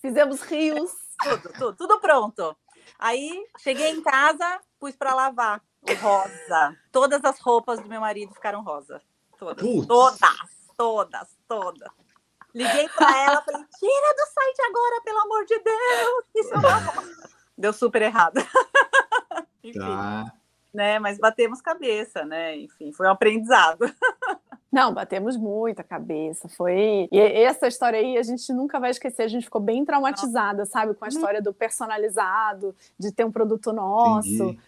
[0.01, 0.91] fizemos rios.
[1.23, 2.55] Tudo, tudo, tudo pronto.
[2.99, 6.77] Aí cheguei em casa, pus para lavar o rosa.
[6.91, 9.01] Todas as roupas do meu marido ficaram rosa.
[9.37, 10.19] Todas, todas,
[10.75, 12.06] todas, todas.
[12.53, 16.25] Liguei para ela, falei: tira do site agora, pelo amor de Deus.
[16.35, 17.27] Isso é uma
[17.57, 18.37] Deu super errado.
[19.63, 19.79] Enfim.
[19.79, 20.31] Tá.
[20.73, 22.55] Né, mas batemos cabeça, né?
[22.55, 23.79] Enfim, foi um aprendizado.
[24.71, 26.47] Não, batemos muito a cabeça.
[26.49, 27.07] Foi.
[27.11, 29.23] E essa história aí a gente nunca vai esquecer.
[29.23, 30.93] A gente ficou bem traumatizada, sabe?
[30.93, 31.13] Com a uhum.
[31.13, 34.27] história do personalizado, de ter um produto nosso.
[34.29, 34.59] Entendi.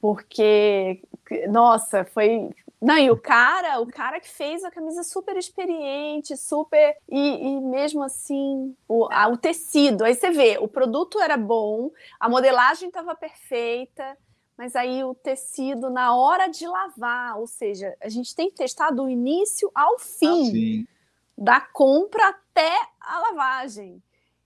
[0.00, 1.02] Porque,
[1.48, 2.48] nossa, foi,
[2.80, 6.96] não, e o cara, o cara que fez a camisa super experiente, super.
[7.08, 10.04] E, e mesmo assim, o, a, o tecido.
[10.04, 14.16] Aí você vê, o produto era bom, a modelagem estava perfeita,
[14.56, 18.90] mas aí o tecido na hora de lavar, ou seja, a gente tem que testar
[18.90, 20.92] do início ao fim, ah,
[21.36, 24.00] da compra até a lavagem.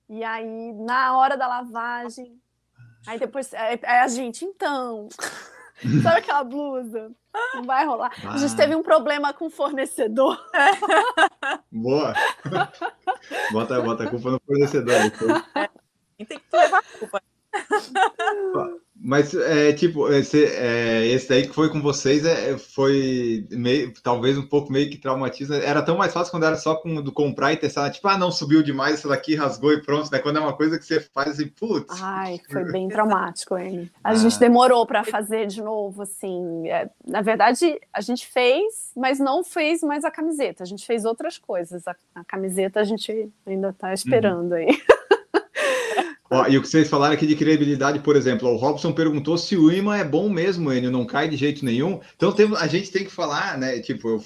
[0.09, 2.39] E aí, na hora da lavagem,
[3.07, 5.09] aí depois é, é a gente, então.
[6.03, 7.11] Sabe aquela blusa?
[7.55, 8.13] Não vai rolar.
[8.25, 8.35] Ah.
[8.35, 8.57] A gente ah.
[8.57, 10.39] teve um problema com o fornecedor.
[11.71, 12.15] Boa.
[13.53, 14.95] Bota, bota a culpa no fornecedor.
[15.05, 15.43] Então.
[15.55, 17.23] É, tem que levar a culpa.
[19.05, 24.39] Mas, é, tipo, esse, é, esse daí que foi com vocês é, foi meio, talvez
[24.39, 25.57] um pouco meio que traumatiza.
[25.57, 28.31] Era tão mais fácil quando era só com, do comprar e testar, tipo, ah, não
[28.31, 30.21] subiu demais, essa daqui rasgou e pronto, né?
[30.21, 32.01] Quando é uma coisa que você faz assim, putz.
[32.01, 33.91] Ai, foi bem traumático, hein?
[34.05, 34.15] A ah.
[34.15, 36.69] gente demorou para fazer de novo, assim.
[36.69, 40.63] É, na verdade, a gente fez, mas não fez mais a camiseta.
[40.63, 41.89] A gente fez outras coisas.
[41.89, 44.59] A, a camiseta a gente ainda tá esperando uhum.
[44.59, 44.69] aí.
[46.33, 49.55] Ó, e o que vocês falaram aqui de credibilidade, por exemplo, o Robson perguntou se
[49.55, 52.01] o imã é bom mesmo, ele não cai de jeito nenhum.
[52.17, 53.81] Então tem, a gente tem que falar, né?
[53.81, 54.25] Tipo, eu,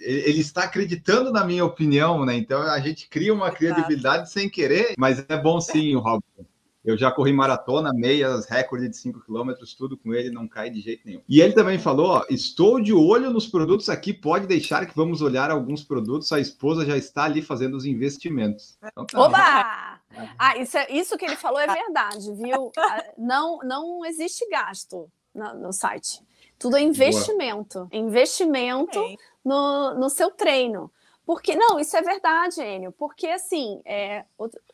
[0.00, 2.36] ele está acreditando na minha opinião, né?
[2.36, 6.44] Então a gente cria uma credibilidade sem querer, mas é bom sim, o Robson.
[6.82, 10.80] Eu já corri maratona, meias, recorde de 5 km, tudo com ele, não cai de
[10.80, 11.20] jeito nenhum.
[11.28, 15.20] E ele também falou: ó, estou de olho nos produtos aqui, pode deixar que vamos
[15.20, 16.32] olhar alguns produtos.
[16.32, 18.78] A esposa já está ali fazendo os investimentos.
[18.82, 20.00] Então, tá Oba!
[20.38, 22.72] Ah, isso, é, isso que ele falou é verdade, viu?
[22.80, 26.20] Ah, não, não existe gasto no, no site.
[26.58, 27.86] Tudo é investimento.
[27.86, 27.88] Boa.
[27.92, 29.00] Investimento
[29.44, 30.90] no, no seu treino.
[31.24, 32.90] Porque, não, isso é verdade, Enio.
[32.90, 34.24] Porque, assim, é,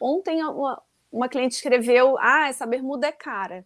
[0.00, 0.80] ontem uma,
[1.16, 3.64] uma cliente escreveu: Ah, essa bermuda é cara.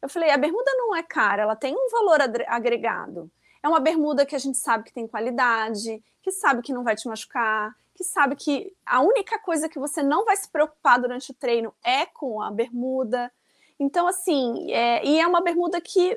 [0.00, 3.30] Eu falei: a bermuda não é cara, ela tem um valor agregado.
[3.62, 6.94] É uma bermuda que a gente sabe que tem qualidade, que sabe que não vai
[6.94, 11.30] te machucar, que sabe que a única coisa que você não vai se preocupar durante
[11.30, 13.30] o treino é com a bermuda.
[13.78, 16.16] Então, assim, é, e é uma bermuda que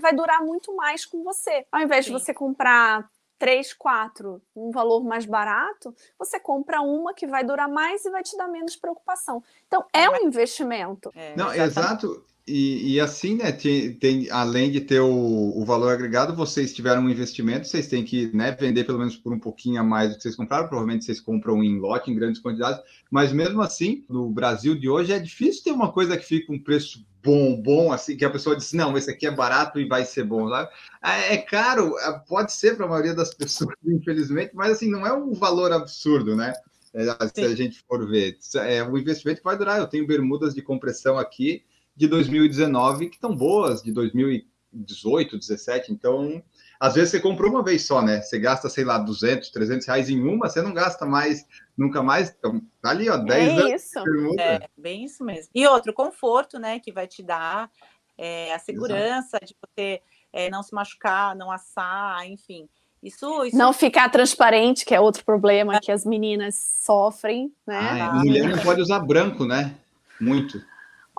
[0.00, 1.66] vai durar muito mais com você.
[1.72, 2.12] Ao invés Sim.
[2.12, 3.10] de você comprar
[3.40, 8.22] três, quatro, um valor mais barato, você compra uma que vai durar mais e vai
[8.22, 9.42] te dar menos preocupação.
[9.66, 11.10] Então, é um investimento.
[11.16, 12.22] É, Não, exato.
[12.50, 17.02] E, e, assim, né, tem, tem, além de ter o, o, valor agregado, vocês tiveram
[17.02, 20.16] um investimento, vocês têm que né, vender pelo menos por um pouquinho a mais do
[20.16, 24.28] que vocês compraram, provavelmente vocês compram em lote, em grandes quantidades, mas mesmo assim, no
[24.28, 28.16] Brasil de hoje, é difícil ter uma coisa que fica um preço bom, bom, assim,
[28.16, 30.70] que a pessoa diz, não, esse aqui é barato e vai ser bom, sabe?
[31.04, 35.06] É, é caro, é, pode ser para a maioria das pessoas, infelizmente, mas assim, não
[35.06, 36.52] é um valor absurdo, né?
[36.92, 38.36] É, se a gente for ver.
[38.56, 39.78] É um investimento que vai durar.
[39.78, 41.62] Eu tenho bermudas de compressão aqui,
[42.00, 45.92] de 2019 que estão boas, de 2018, 17.
[45.92, 46.42] Então,
[46.80, 48.22] às vezes você comprou uma vez só, né?
[48.22, 51.44] Você gasta, sei lá, 200, 300 reais em uma, você não gasta mais,
[51.76, 52.30] nunca mais.
[52.30, 53.82] Então, tá ali, ó, 10 é anos.
[53.82, 53.98] Isso.
[54.38, 55.50] É, bem isso mesmo.
[55.54, 57.70] E outro, conforto, né, que vai te dar
[58.16, 59.44] é, a segurança Exato.
[59.44, 60.00] de você
[60.32, 62.66] é, não se machucar, não assar, enfim.
[63.02, 67.78] Isso, isso, Não ficar transparente, que é outro problema que as meninas sofrem, né?
[67.78, 69.74] Ah, mulher não pode usar branco, né?
[70.18, 70.62] Muito.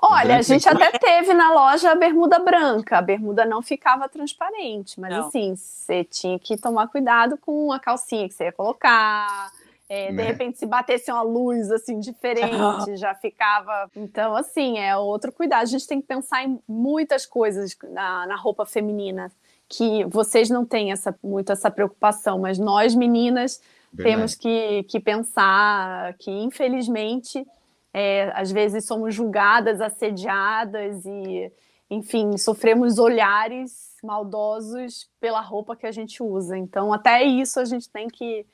[0.02, 5.00] Olha, a gente até teve na loja a bermuda branca, a bermuda não ficava transparente,
[5.00, 5.28] mas não.
[5.28, 9.52] assim, você tinha que tomar cuidado com a calcinha que você ia colocar.
[9.88, 10.24] É, de né?
[10.24, 13.92] repente, se batesse uma luz assim diferente, já ficava.
[13.96, 15.64] Então, assim, é outro cuidado.
[15.64, 19.32] A gente tem que pensar em muitas coisas na, na roupa feminina
[19.68, 23.62] que vocês não têm essa, muito essa preocupação, mas nós meninas
[23.94, 24.16] Verdade.
[24.16, 27.46] temos que, que pensar que, infelizmente,
[27.94, 31.52] é, às vezes somos julgadas, assediadas e,
[31.90, 36.58] enfim, sofremos olhares maldosos pela roupa que a gente usa.
[36.58, 38.46] Então, até isso a gente tem que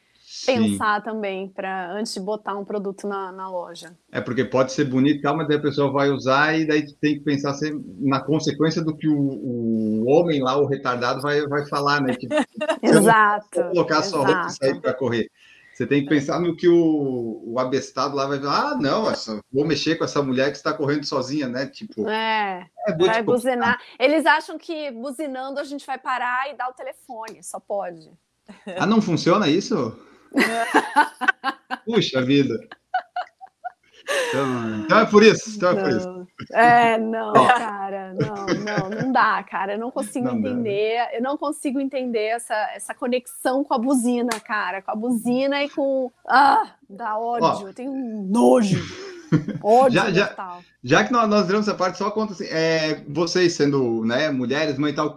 [0.45, 1.05] pensar Sim.
[1.05, 3.95] também para antes de botar um produto na, na, loja.
[4.11, 7.21] É porque pode ser bonito, mas daí a pessoa vai usar e daí tem que
[7.21, 7.55] pensar
[7.99, 12.13] na consequência do que o, o homem lá, o retardado, vai, vai falar, né?
[12.13, 12.27] Que,
[12.83, 13.63] exato.
[13.69, 14.09] Colocar exato.
[14.09, 15.31] sua roupa e sair para correr.
[15.77, 18.71] Você tem que pensar no que o, o abestado lá vai falar.
[18.71, 21.67] Ah, não, essa, vou mexer com essa mulher que está correndo sozinha, né?
[21.67, 22.09] Tipo.
[22.09, 23.79] É, é vai buzinar.
[23.99, 28.09] Eles acham que buzinando a gente vai parar e dar o telefone, só pode.
[28.75, 29.95] Ah, não funciona isso?
[31.85, 32.55] Puxa vida.
[34.29, 35.57] Então, então, é por isso.
[35.57, 36.26] Então é por isso.
[36.51, 39.73] É, não, cara, não, não, não dá, cara.
[39.73, 41.15] Eu não consigo não entender, dá.
[41.15, 44.81] eu não consigo entender essa, essa conexão com a buzina, cara.
[44.81, 46.11] Com a buzina e com.
[46.27, 48.83] Ah, dá ódio, Ó, eu tenho nojo.
[49.61, 53.53] Ódio já, já, já, que nós, nós viramos essa parte, só conta assim, é, vocês
[53.53, 55.15] sendo né, mulheres, mãe e tal,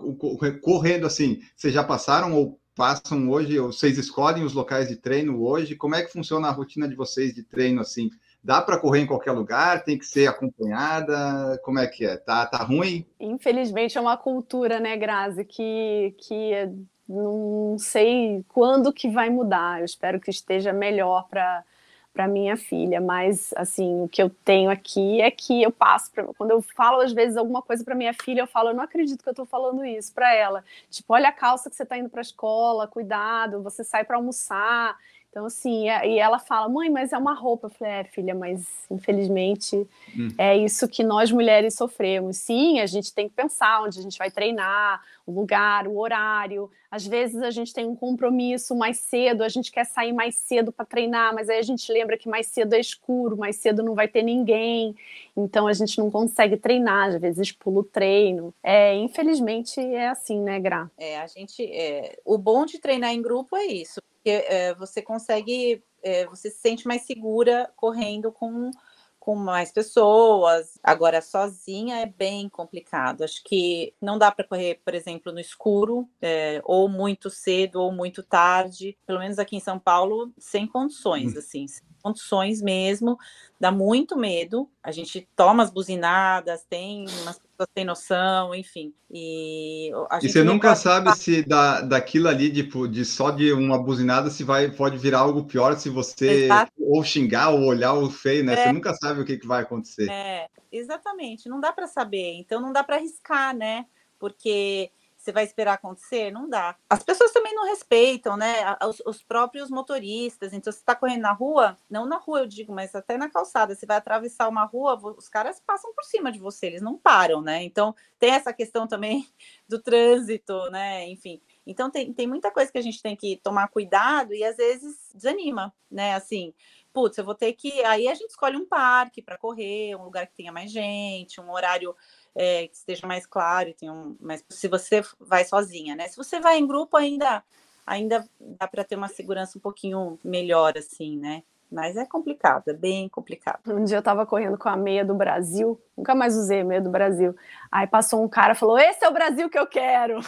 [0.60, 5.42] correndo assim, vocês já passaram ou passam hoje, ou vocês escolhem os locais de treino
[5.42, 5.76] hoje?
[5.76, 8.10] Como é que funciona a rotina de vocês de treino assim?
[8.42, 9.84] Dá para correr em qualquer lugar?
[9.84, 11.60] Tem que ser acompanhada?
[11.62, 12.16] Como é que é?
[12.16, 13.04] Tá, tá ruim?
[13.18, 16.70] Infelizmente é uma cultura, né, Grazi, que, que
[17.06, 19.80] não sei quando que vai mudar.
[19.80, 21.64] Eu espero que esteja melhor para
[22.12, 26.24] para minha filha, mas assim, o que eu tenho aqui é que eu passo pra,
[26.36, 29.22] quando eu falo às vezes alguma coisa para minha filha, eu falo, eu não acredito
[29.22, 30.64] que eu estou falando isso para ela.
[30.90, 34.16] Tipo, olha a calça que você está indo para a escola, cuidado, você sai para
[34.16, 34.98] almoçar.
[35.30, 37.68] Então, assim, e ela fala, mãe, mas é uma roupa.
[37.68, 39.76] Eu falei, é, filha, mas infelizmente
[40.16, 40.28] hum.
[40.36, 42.36] é isso que nós mulheres sofremos.
[42.38, 46.68] Sim, a gente tem que pensar onde a gente vai treinar, o lugar, o horário.
[46.90, 50.72] Às vezes a gente tem um compromisso mais cedo, a gente quer sair mais cedo
[50.72, 53.94] para treinar, mas aí a gente lembra que mais cedo é escuro, mais cedo não
[53.94, 54.96] vai ter ninguém.
[55.36, 58.52] Então a gente não consegue treinar, às vezes pula o treino.
[58.64, 60.90] É, infelizmente é assim, né, Gra?
[60.98, 61.64] É, a gente.
[61.64, 66.50] É, o bom de treinar em grupo é isso porque é, você consegue, é, você
[66.50, 68.70] se sente mais segura correndo com,
[69.18, 70.78] com mais pessoas.
[70.82, 73.24] Agora, sozinha é bem complicado.
[73.24, 77.90] Acho que não dá para correr, por exemplo, no escuro, é, ou muito cedo ou
[77.90, 78.96] muito tarde.
[79.06, 81.38] Pelo menos aqui em São Paulo, sem condições, hum.
[81.38, 83.18] assim, sem condições mesmo.
[83.58, 84.68] Dá muito medo.
[84.82, 88.94] A gente toma as buzinadas, tem umas pessoas têm noção, enfim.
[89.10, 89.90] E,
[90.22, 94.42] e você nunca sabe se da, daquilo ali, tipo, de só de uma buzinada, se
[94.42, 96.72] vai pode virar algo pior se você Exato.
[96.78, 98.54] ou xingar ou olhar o feio, né?
[98.54, 98.64] É.
[98.64, 100.10] Você nunca sabe o que, que vai acontecer.
[100.10, 101.48] É, exatamente.
[101.48, 102.34] Não dá para saber.
[102.34, 103.84] Então não dá para arriscar, né?
[104.18, 104.90] Porque
[105.30, 106.30] você vai esperar acontecer?
[106.30, 106.76] Não dá.
[106.88, 108.76] As pessoas também não respeitam, né?
[108.82, 110.52] Os, os próprios motoristas.
[110.52, 113.74] Então, você está correndo na rua, não na rua eu digo, mas até na calçada.
[113.74, 117.40] Você vai atravessar uma rua, os caras passam por cima de você, eles não param,
[117.40, 117.62] né?
[117.62, 119.26] Então, tem essa questão também
[119.68, 121.08] do trânsito, né?
[121.08, 121.40] Enfim.
[121.66, 125.10] Então tem, tem muita coisa que a gente tem que tomar cuidado e às vezes
[125.14, 126.14] desanima, né?
[126.14, 126.52] Assim,
[126.92, 127.82] putz, eu vou ter que.
[127.84, 131.50] Aí a gente escolhe um parque para correr, um lugar que tenha mais gente, um
[131.52, 131.94] horário
[132.34, 136.08] é, que esteja mais claro, tem um, mas se você vai sozinha, né?
[136.08, 137.42] Se você vai em grupo, ainda,
[137.86, 141.42] ainda dá para ter uma segurança um pouquinho melhor, assim, né?
[141.70, 143.60] Mas é complicado, é bem complicado.
[143.72, 146.80] Um dia eu tava correndo com a meia do Brasil, nunca mais usei a meia
[146.80, 147.36] do Brasil.
[147.70, 150.18] Aí passou um cara e falou: Esse é o Brasil que eu quero.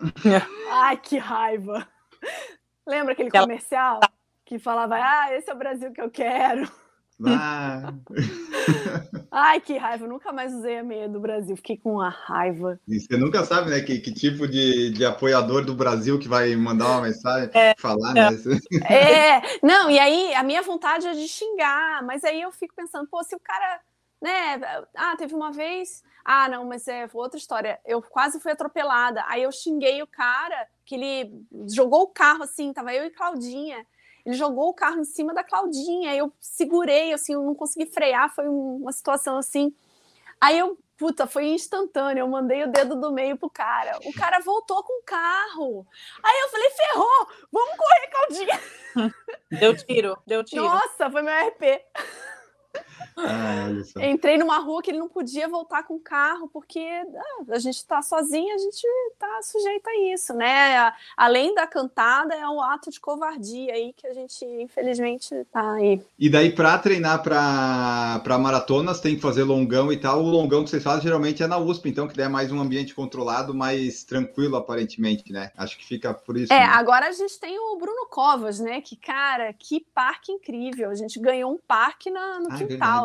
[0.70, 1.86] Ai, que raiva.
[2.86, 4.00] Lembra aquele comercial
[4.46, 6.66] que falava: Ah, esse é o Brasil que eu quero.
[7.24, 7.94] Ah.
[9.30, 12.80] Ai, que raiva, eu nunca mais usei a meia do Brasil, fiquei com uma raiva.
[12.86, 16.54] E você nunca sabe, né, que, que tipo de, de apoiador do Brasil que vai
[16.56, 18.28] mandar uma mensagem, é, falar, né?
[18.88, 23.08] É, não, e aí a minha vontade é de xingar, mas aí eu fico pensando,
[23.08, 23.80] pô, se o cara,
[24.20, 24.60] né,
[24.96, 29.42] ah, teve uma vez, ah, não, mas é outra história, eu quase fui atropelada, aí
[29.42, 33.86] eu xinguei o cara, que ele jogou o carro assim, tava eu e Claudinha,
[34.24, 38.32] ele jogou o carro em cima da Claudinha, eu segurei, assim, eu não consegui frear,
[38.34, 39.74] foi uma situação assim.
[40.40, 43.98] Aí eu, puta, foi instantâneo, eu mandei o dedo do meio pro cara.
[44.04, 45.86] O cara voltou com o carro.
[46.22, 48.60] Aí eu falei, ferrou, vamos correr, Claudinha.
[49.60, 50.64] Deu tiro, deu tiro.
[50.64, 51.62] Nossa, foi meu RP.
[53.16, 53.68] Ah,
[54.00, 57.76] Entrei numa rua que ele não podia voltar com o carro, porque ah, a gente
[57.76, 60.92] está sozinha, a gente está sujeito a isso, né?
[61.16, 66.00] Além da cantada, é um ato de covardia aí que a gente, infelizmente, está aí.
[66.18, 70.22] E daí, para treinar para maratonas, tem que fazer longão e tal.
[70.22, 72.94] O longão que vocês fazem geralmente é na USP, então, que é mais um ambiente
[72.94, 75.50] controlado, mais tranquilo, aparentemente, né?
[75.56, 76.52] Acho que fica por isso.
[76.52, 76.64] É, né?
[76.64, 78.80] agora a gente tem o Bruno Covas, né?
[78.80, 80.90] Que, cara, que parque incrível.
[80.90, 83.01] A gente ganhou um parque na, no ah, quintal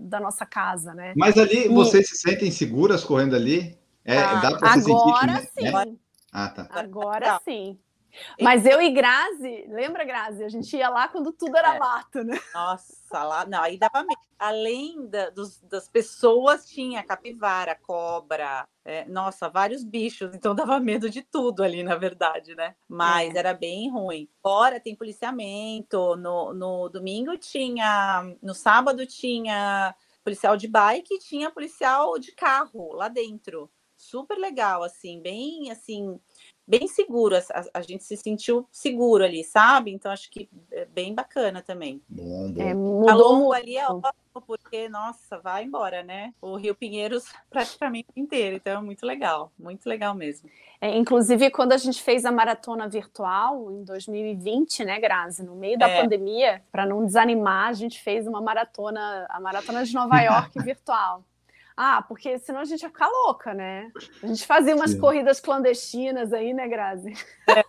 [0.00, 1.12] da nossa casa, né?
[1.16, 1.68] Mas ali e...
[1.68, 3.78] vocês se sentem seguras correndo ali?
[4.04, 5.46] É, ah, dá para se sentir que, né?
[5.58, 5.66] sim.
[5.66, 5.96] É?
[6.32, 6.68] Ah, tá.
[6.70, 7.78] Agora sim.
[8.40, 10.44] Mas eu e Grazi, lembra, Grazi?
[10.44, 11.78] A gente ia lá quando tudo era é.
[11.78, 12.38] mato, né?
[12.54, 14.20] Nossa, lá não, aí dava medo.
[14.38, 21.10] Além da, dos, das pessoas, tinha capivara, cobra, é, nossa, vários bichos, então dava medo
[21.10, 22.74] de tudo ali, na verdade, né?
[22.88, 23.38] Mas é.
[23.38, 24.28] era bem ruim.
[24.42, 29.94] Fora tem policiamento, no, no domingo tinha, no sábado tinha
[30.24, 33.70] policial de bike e tinha policial de carro lá dentro.
[33.96, 36.18] Super legal, assim, bem assim
[36.70, 39.90] bem seguro, a, a, gente se sentiu seguro ali, sabe?
[39.90, 42.00] Então acho que é bem bacana também.
[42.08, 42.62] Bom, bom.
[42.62, 46.32] É, mudou ali é ótimo, porque, nossa, vai embora, né?
[46.40, 50.48] O Rio Pinheiros praticamente inteiro, então é muito legal, muito legal mesmo.
[50.80, 55.42] É, inclusive, quando a gente fez a maratona virtual em 2020, né, Grazi?
[55.42, 56.00] No meio da é.
[56.00, 61.24] pandemia, para não desanimar, a gente fez uma maratona, a maratona de Nova York virtual.
[61.82, 63.90] Ah, porque senão a gente ia ficar louca, né?
[64.22, 65.00] A gente fazia umas Sim.
[65.00, 67.14] corridas clandestinas aí, né, Grazi?
[67.48, 67.60] É,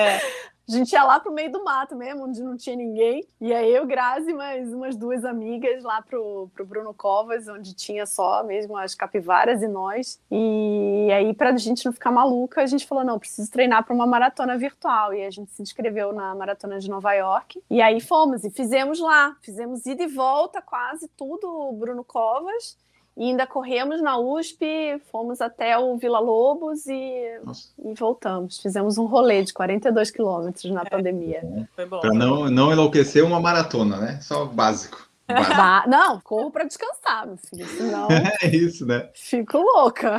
[0.00, 0.20] é.
[0.68, 3.24] A gente ia lá pro meio do mato mesmo, onde não tinha ninguém.
[3.40, 8.04] E aí eu, Grazi, mais umas duas amigas lá pro, pro Bruno Covas, onde tinha
[8.04, 10.20] só mesmo as capivaras e nós.
[10.28, 14.08] E aí, pra gente não ficar maluca, a gente falou: não, preciso treinar para uma
[14.08, 15.14] maratona virtual.
[15.14, 17.62] E a gente se inscreveu na maratona de Nova York.
[17.70, 19.36] E aí fomos e fizemos lá.
[19.42, 22.76] Fizemos ida e volta, quase tudo Bruno Covas.
[23.16, 27.40] E ainda corremos na USP, fomos até o Vila Lobos e,
[27.82, 28.58] e voltamos.
[28.60, 31.40] Fizemos um rolê de 42 quilômetros na é, pandemia.
[31.74, 32.00] Foi bom.
[32.00, 34.18] Para não, não enlouquecer uma maratona, né?
[34.20, 35.08] Só básico.
[35.26, 35.88] básico.
[35.88, 37.66] Não, corro para descansar, meu filho.
[37.66, 38.08] Senão.
[38.42, 39.08] É isso, né?
[39.14, 40.18] Fico louca.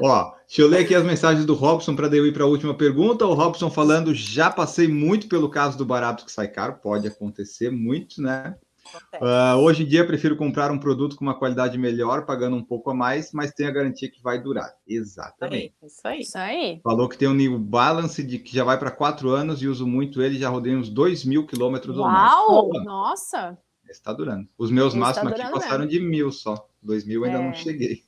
[0.00, 2.74] Ó, deixa eu ler aqui as mensagens do Robson para eu ir para a última
[2.74, 3.24] pergunta.
[3.24, 6.80] O Robson falando: já passei muito pelo caso do barato que sai caro.
[6.82, 8.56] Pode acontecer muito, né?
[9.14, 12.90] Uh, hoje em dia, prefiro comprar um produto com uma qualidade melhor, pagando um pouco
[12.90, 14.74] a mais, mas tem a garantia que vai durar.
[14.86, 15.74] Exatamente.
[15.82, 16.20] Isso aí.
[16.20, 16.80] Isso aí.
[16.82, 19.86] Falou que tem um New Balance de que já vai para quatro anos e uso
[19.86, 22.32] muito ele, já rodei uns dois mil quilômetros ou mais.
[22.32, 22.70] Uau!
[22.84, 23.58] Nossa!
[23.88, 24.48] Está durando.
[24.56, 25.90] Os meus tá máximos tá aqui passaram mesmo.
[25.90, 26.66] de mil só.
[26.82, 27.42] Dois mil ainda é.
[27.42, 28.02] não cheguei.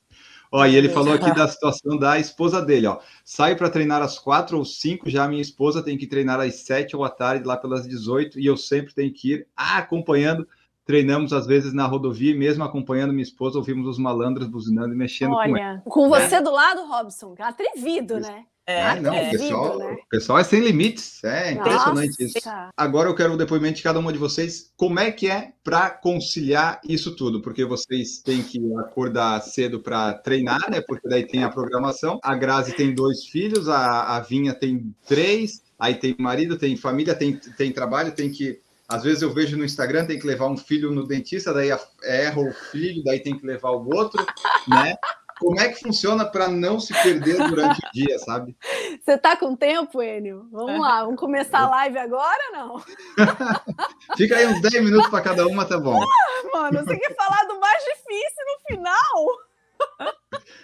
[0.51, 2.99] Ó, e ele falou aqui da situação da esposa dele, ó.
[3.23, 6.95] Sai para treinar às quatro ou cinco, já minha esposa tem que treinar às sete
[6.95, 10.47] ou à tarde, lá pelas 18, e eu sempre tenho que ir acompanhando
[10.85, 14.97] treinamos às vezes na rodovia e mesmo acompanhando minha esposa, ouvimos os malandros buzinando e
[14.97, 16.41] mexendo Olha, com com você é.
[16.41, 18.31] do lado, Robson, atrevido, Isso.
[18.31, 18.45] né?
[18.67, 19.27] É, ah, não, é.
[19.27, 19.93] o, pessoal, né?
[19.93, 22.23] o pessoal é sem limites, é impressionante Nossa.
[22.23, 22.49] isso.
[22.75, 25.91] Agora eu quero o depoimento de cada uma de vocês, como é que é para
[25.91, 27.43] conciliar isso tudo?
[27.43, 30.81] Porque vocês têm que acordar cedo para treinar, né?
[30.81, 32.19] Porque daí tem a programação.
[32.23, 37.13] A Grazi tem dois filhos, a, a Vinha tem três, aí tem marido, tem família,
[37.13, 40.57] tem, tem trabalho, tem que às vezes eu vejo no Instagram, tem que levar um
[40.57, 41.69] filho no dentista, daí
[42.03, 44.25] erra o filho, daí tem que levar o outro,
[44.67, 44.95] né?
[45.39, 48.55] como é que funciona para não se perder durante o dia, sabe?
[49.03, 50.47] Você tá com tempo, Enio?
[50.51, 52.81] Vamos lá, vamos começar a live agora não?
[54.17, 56.01] Fica aí uns 10 minutos para cada uma, tá bom.
[56.01, 56.07] Ah,
[56.53, 60.15] mano, você quer falar do mais difícil no final?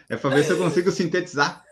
[0.10, 1.64] É para ver se eu consigo sintetizar.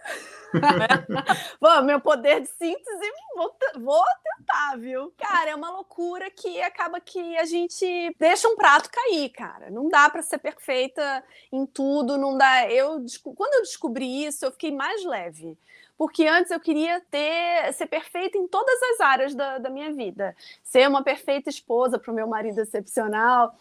[1.59, 5.13] Bom, meu poder de síntese, vou, vou tentar, viu?
[5.17, 9.69] Cara, é uma loucura que acaba que a gente deixa um prato cair, cara.
[9.69, 12.69] Não dá para ser perfeita em tudo, não dá.
[12.69, 13.03] Eu
[13.35, 15.57] quando eu descobri isso, eu fiquei mais leve
[15.99, 20.33] porque antes eu queria ter ser perfeita em todas as áreas da, da minha vida.
[20.63, 23.53] Ser uma perfeita esposa para o meu marido excepcional,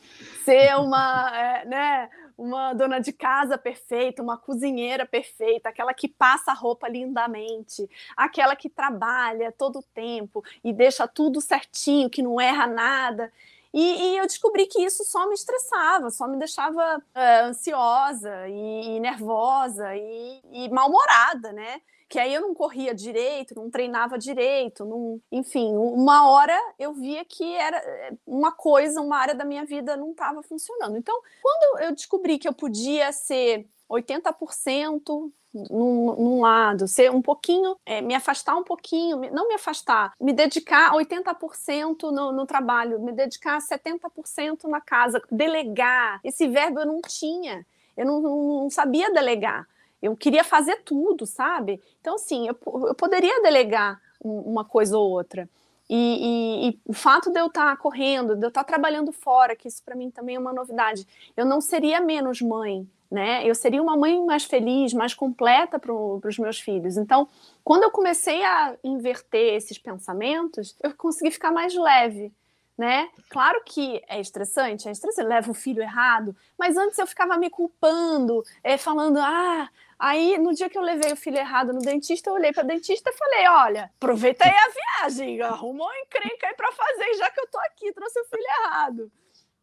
[0.45, 2.09] ser uma, é, né,
[2.39, 8.55] uma dona de casa perfeita, uma cozinheira perfeita, aquela que passa a roupa lindamente, aquela
[8.55, 13.33] que trabalha todo o tempo e deixa tudo certinho, que não erra nada.
[13.75, 18.97] E, e, eu descobri que isso só me estressava, só me deixava uh, ansiosa e,
[18.97, 21.83] e nervosa e, e mal-humorada, né?
[22.09, 25.21] Que aí eu não corria direito, não treinava direito, não...
[25.31, 29.97] enfim, uma hora eu via que era eh, uma coisa, uma área da minha vida
[29.97, 30.97] não estava funcionando.
[30.97, 37.77] Então, quando eu descobri que eu podia ser 80% num, num, lado, ser um pouquinho,
[37.85, 43.13] é, me afastar um pouquinho, não me afastar, me dedicar 80% no, no trabalho, me
[43.13, 46.21] dedicar 70% na casa, delegar.
[46.23, 49.67] Esse verbo eu não tinha, eu não, não sabia delegar.
[50.03, 51.81] Eu queria fazer tudo, sabe?
[52.01, 55.49] Então, assim, eu, eu poderia delegar uma coisa ou outra.
[55.89, 59.67] E, e, e, o fato de eu estar correndo, de eu estar trabalhando fora, que
[59.67, 63.43] isso para mim também é uma novidade, eu não seria menos mãe, né?
[63.49, 66.99] Eu seria uma mãe mais feliz, mais completa para os meus filhos.
[66.99, 67.27] Então,
[67.65, 72.33] quando eu comecei a inverter esses pensamentos, eu consegui ficar mais leve
[72.79, 73.11] né?
[73.29, 77.51] Claro que é estressante, é estressante, leva o filho errado, mas antes eu ficava me
[77.51, 79.69] culpando, é, falando, ah,
[79.99, 82.67] aí no dia que eu levei o filho errado no dentista, eu olhei para o
[82.67, 87.29] dentista e falei, olha, aproveita aí a viagem, arrumou um encrenca aí para fazer, já
[87.33, 89.13] que eu tô aqui, trouxe o filho errado.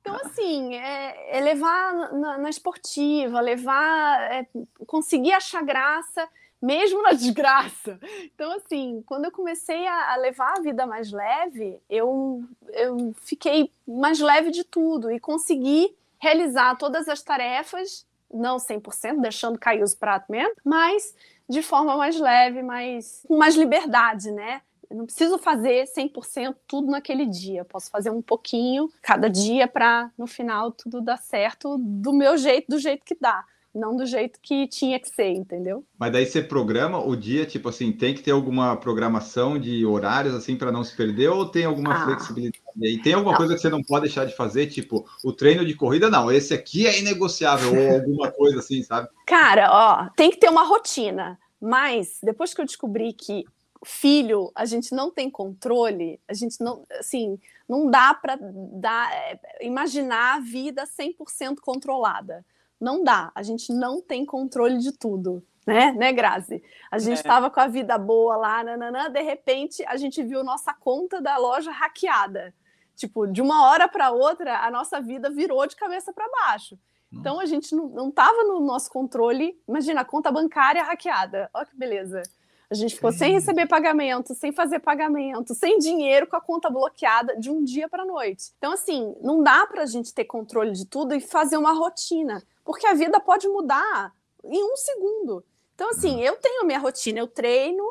[0.02, 4.46] Então, assim, é, é levar na, na, esportiva, levar, é,
[4.86, 6.30] conseguir achar graça
[6.62, 8.00] mesmo na desgraça.
[8.24, 12.44] Então, assim, quando eu comecei a, levar a vida mais leve, eu,
[12.74, 19.60] eu fiquei mais leve de tudo e consegui realizar todas as tarefas, não 100%, deixando
[19.60, 21.14] cair os pratos mesmo, mas
[21.48, 24.62] de forma mais leve, mais, com mais liberdade, né?
[24.90, 27.62] Eu não preciso fazer 100% tudo naquele dia.
[27.62, 32.38] Eu posso fazer um pouquinho cada dia para no final tudo dar certo do meu
[32.38, 33.44] jeito, do jeito que dá
[33.76, 35.86] não do jeito que tinha que ser, entendeu?
[36.00, 40.34] Mas daí você programa o dia, tipo assim, tem que ter alguma programação de horários
[40.34, 42.06] assim para não se perder ou tem alguma ah.
[42.06, 42.64] flexibilidade?
[42.82, 43.38] E tem alguma não.
[43.38, 46.54] coisa que você não pode deixar de fazer, tipo, o treino de corrida não, esse
[46.54, 49.10] aqui é inegociável ou alguma coisa assim, sabe?
[49.28, 53.46] Cara, ó, tem que ter uma rotina, mas depois que eu descobri que
[53.84, 59.40] filho, a gente não tem controle, a gente não, assim, não dá para dar, é,
[59.62, 62.44] imaginar a vida 100% controlada
[62.80, 66.62] não dá, a gente não tem controle de tudo, né, né, Grazi?
[66.92, 67.50] A gente estava é.
[67.50, 71.72] com a vida boa lá, nananã, de repente a gente viu nossa conta da loja
[71.72, 72.54] hackeada.
[72.96, 76.78] Tipo, de uma hora para outra, a nossa vida virou de cabeça para baixo.
[77.12, 79.58] Então a gente não estava no nosso controle.
[79.68, 81.50] Imagina, a conta bancária hackeada.
[81.54, 82.22] Olha que beleza.
[82.70, 87.38] A gente ficou sem receber pagamento, sem fazer pagamento, sem dinheiro, com a conta bloqueada
[87.38, 88.52] de um dia para a noite.
[88.58, 92.44] Então, assim, não dá para a gente ter controle de tudo e fazer uma rotina
[92.66, 94.12] porque a vida pode mudar
[94.44, 95.46] em um segundo.
[95.76, 97.84] Então, assim, eu tenho minha rotina, eu treino,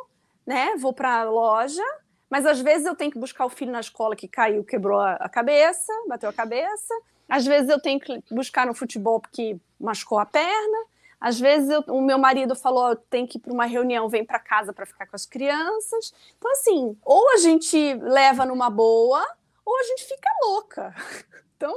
[0.45, 0.75] né?
[0.77, 1.85] Vou para a loja,
[2.29, 5.29] mas às vezes eu tenho que buscar o filho na escola que caiu, quebrou a
[5.29, 6.93] cabeça, bateu a cabeça.
[7.29, 10.79] Às vezes eu tenho que buscar no futebol porque machucou a perna.
[11.21, 14.39] Às vezes eu, o meu marido falou, tem que ir para uma reunião, vem para
[14.39, 16.13] casa para ficar com as crianças.
[16.37, 19.25] Então assim, ou a gente leva numa boa,
[19.65, 20.95] ou a gente fica louca.
[21.57, 21.73] Então,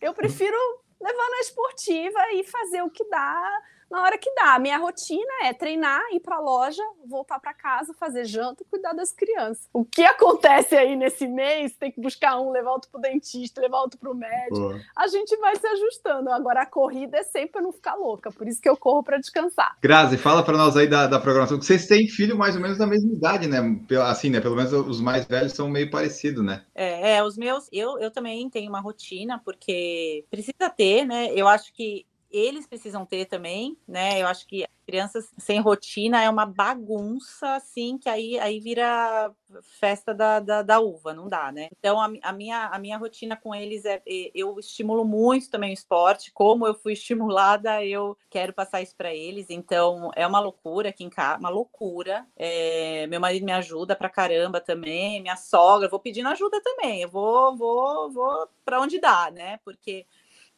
[0.00, 0.56] eu prefiro
[1.00, 4.54] levar na esportiva e fazer o que dá na hora que dá.
[4.54, 8.66] A minha rotina é treinar, ir para a loja, voltar para casa, fazer janta e
[8.66, 9.68] cuidar das crianças.
[9.72, 11.74] O que acontece aí nesse mês?
[11.76, 14.56] Tem que buscar um, levar outro para o dentista, levar outro para o médico.
[14.56, 14.80] Boa.
[14.96, 16.30] A gente vai se ajustando.
[16.30, 19.18] Agora a corrida é sempre para não ficar louca, por isso que eu corro para
[19.18, 19.76] descansar.
[19.80, 21.60] Grazi, fala para nós aí da, da programação.
[21.60, 23.58] Vocês têm filho mais ou menos da mesma idade, né?
[24.04, 24.40] Assim, né?
[24.40, 26.62] Pelo menos os mais velhos são meio parecidos, né?
[26.74, 31.32] É, é os meus, eu, eu também tenho uma rotina, porque precisa ter, né?
[31.34, 32.04] Eu acho que
[32.36, 34.20] eles precisam ter também, né?
[34.20, 39.32] Eu acho que crianças sem rotina é uma bagunça, assim, que aí, aí vira
[39.80, 41.68] festa da, da, da uva, não dá, né?
[41.76, 44.00] Então, a, a, minha, a minha rotina com eles é,
[44.32, 49.12] eu estimulo muito também o esporte, como eu fui estimulada, eu quero passar isso para
[49.12, 52.24] eles, então é uma loucura aqui em casa, uma loucura.
[52.36, 57.08] É, meu marido me ajuda pra caramba também, minha sogra, vou pedindo ajuda também, eu
[57.08, 59.58] vou, vou, vou para onde dá, né?
[59.64, 60.06] Porque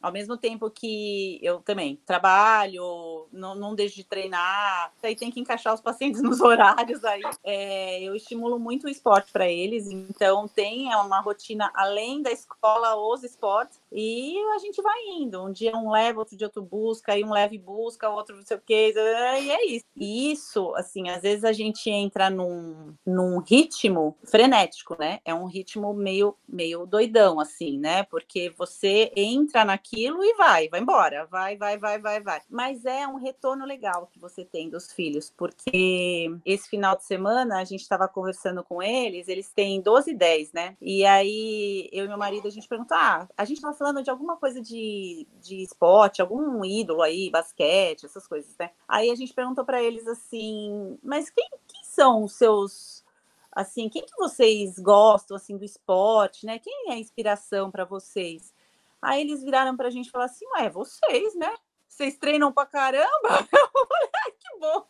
[0.01, 5.39] ao mesmo tempo que eu também trabalho, não, não deixo de treinar, aí tem que
[5.39, 7.21] encaixar os pacientes nos horários aí.
[7.43, 12.95] É, eu estimulo muito o esporte para eles, então tem uma rotina além da escola,
[12.95, 15.43] os esportes, e a gente vai indo.
[15.45, 18.43] Um dia um leva, outro dia outro busca, aí um leva e busca, outro não
[18.43, 19.85] sei o quê, e é isso.
[19.95, 25.19] E isso, assim, às vezes a gente entra num, num ritmo frenético, né?
[25.25, 28.03] É um ritmo meio, meio doidão, assim, né?
[28.03, 32.41] Porque você entra naquilo aquilo e vai, vai embora, vai, vai, vai, vai, vai.
[32.49, 37.59] Mas é um retorno legal que você tem dos filhos, porque esse final de semana
[37.59, 40.77] a gente estava conversando com eles, eles têm 12 e 10, né?
[40.81, 44.35] E aí eu e meu marido a gente perguntou: ah, a gente falando de alguma
[44.35, 48.71] coisa de, de esporte, algum ídolo aí, basquete, essas coisas, né?
[48.85, 53.03] Aí a gente perguntou para eles assim: mas quem, quem são os seus
[53.51, 56.59] assim, quem que vocês gostam assim do esporte, né?
[56.59, 58.53] Quem é a inspiração para vocês?
[59.01, 61.55] Aí eles viraram para a gente e falaram assim: Ué, vocês, né?
[61.87, 63.07] Vocês treinam para caramba?
[63.51, 64.85] Eu falei: que bom.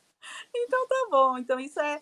[0.56, 1.38] Então tá bom.
[1.38, 2.02] Então isso é,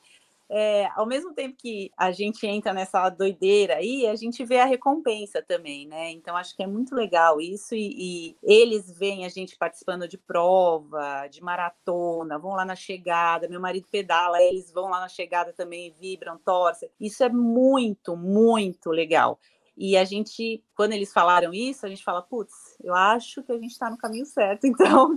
[0.49, 4.65] é, ao mesmo tempo que a gente entra nessa doideira aí, a gente vê a
[4.65, 6.11] recompensa também, né?
[6.11, 10.17] Então acho que é muito legal isso e, e, eles veem a gente participando de
[10.17, 15.51] prova, de maratona, vão lá na chegada, meu marido pedala, eles vão lá na chegada
[15.51, 16.89] também, vibram, torcem.
[16.99, 19.39] Isso é muito, muito legal.
[19.77, 23.59] E a gente, quando eles falaram isso, a gente fala, putz, eu acho que a
[23.59, 25.15] gente está no caminho certo, então,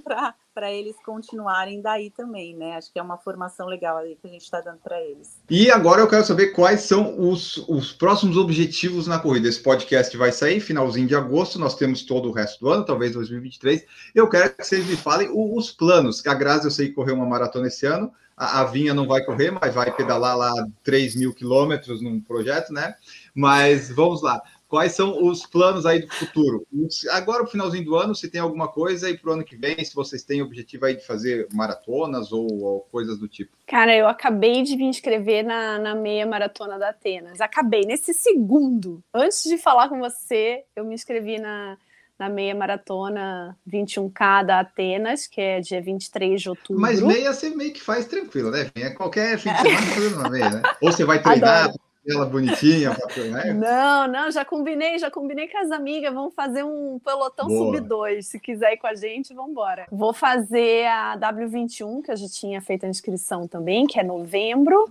[0.53, 2.77] para eles continuarem daí também, né?
[2.77, 5.41] Acho que é uma formação legal aí que a gente está dando para eles.
[5.49, 9.49] E agora eu quero saber quais são os, os próximos objetivos na corrida.
[9.49, 13.15] Esse podcast vai sair finalzinho de agosto, nós temos todo o resto do ano, talvez
[13.15, 13.83] 2023.
[14.15, 16.27] Eu quero que vocês me falem os planos.
[16.27, 19.51] A Grazi, eu sei que correu uma maratona esse ano, a, Vinha não vai correr,
[19.51, 20.51] mas vai pedalar lá
[20.83, 22.95] 3 mil quilômetros num projeto, né?
[23.35, 24.41] Mas vamos lá.
[24.71, 26.65] Quais são os planos aí do futuro?
[27.11, 29.85] Agora, o finalzinho do ano, se tem alguma coisa aí para o ano que vem,
[29.85, 33.51] se vocês têm objetivo aí de fazer maratonas ou, ou, coisas do tipo?
[33.67, 37.41] Cara, eu acabei de me inscrever na, na meia maratona da Atenas.
[37.41, 39.03] Acabei nesse segundo.
[39.13, 41.77] Antes de falar com você, eu me inscrevi na,
[42.17, 46.81] na meia maratona 21K da Atenas, que é dia 23 de outubro.
[46.81, 48.71] Mas meia você meio que faz tranquilo, né?
[48.77, 50.63] É qualquer fim de semana uma meia, né?
[50.81, 52.91] Ou você vai treinar, Adoro ela bonitinha
[53.31, 53.53] né?
[53.53, 57.77] Não, não, já combinei, já combinei com as amigas, vamos fazer um pelotão Boa.
[57.77, 58.27] sub 2.
[58.27, 59.87] Se quiser ir com a gente, vamos embora.
[59.91, 64.89] Vou fazer a W21, que eu já tinha feito a inscrição também, que é novembro.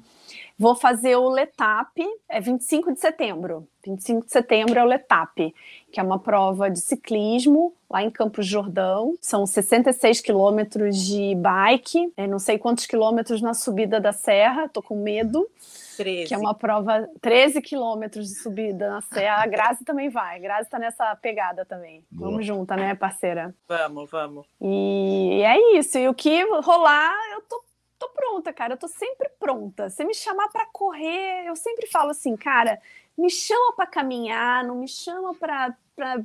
[0.57, 3.68] Vou fazer o Letap, é 25 de setembro.
[3.89, 5.53] 25 de setembro é o Letap,
[5.91, 9.15] que é uma prova de ciclismo lá em Campos Jordão.
[9.19, 14.81] São 66 quilômetros de bike, é, não sei quantos quilômetros na subida da serra, tô
[14.81, 15.49] com medo.
[15.97, 16.27] 13.
[16.27, 19.43] Que é uma prova, 13 quilômetros de subida na serra.
[19.43, 20.37] A Grazi também vai.
[20.37, 22.05] A Grazi tá nessa pegada também.
[22.09, 22.31] Boa.
[22.31, 23.53] Vamos junto, né, parceira?
[23.67, 24.45] Vamos, vamos.
[24.61, 25.97] E é isso.
[25.97, 27.61] E o que rolar, eu tô
[27.99, 28.73] tô pronta, cara.
[28.73, 29.89] Eu tô sempre pronta.
[29.89, 32.79] Você me chamar para correr, eu sempre falo assim, cara,
[33.20, 35.76] me chama para caminhar, não me chama para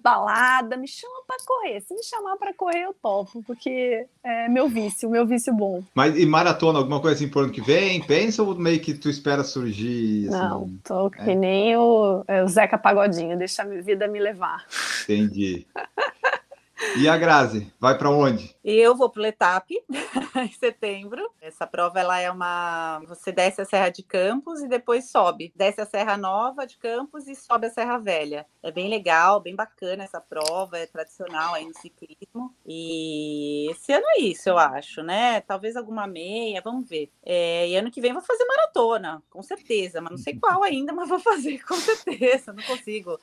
[0.00, 1.80] balada, me chama para correr.
[1.80, 5.82] Se me chamar para correr, eu topo, porque é meu vício, meu vício bom.
[5.94, 8.00] Mas e maratona, alguma coisa assim por ano que vem?
[8.00, 10.28] Pensa ou meio que tu espera surgir?
[10.28, 11.24] Assim, não, tô é?
[11.24, 14.64] que nem o, é, o Zeca Pagodinho, deixa a vida me levar.
[15.02, 15.66] Entendi.
[16.96, 18.54] E a Grazi, vai para onde?
[18.64, 19.70] Eu vou para o Letap
[20.36, 21.30] em setembro.
[21.40, 23.00] Essa prova ela é uma.
[23.06, 25.52] Você desce a Serra de Campos e depois sobe.
[25.54, 28.46] Desce a Serra Nova de Campos e sobe a Serra Velha.
[28.62, 32.54] É bem legal, bem bacana essa prova, é tradicional aí no ciclismo.
[32.66, 35.40] E esse ano é isso, eu acho, né?
[35.42, 37.10] Talvez alguma meia, vamos ver.
[37.24, 40.92] É, e ano que vem vou fazer maratona, com certeza, mas não sei qual ainda,
[40.92, 42.52] mas vou fazer com certeza.
[42.52, 43.18] Não consigo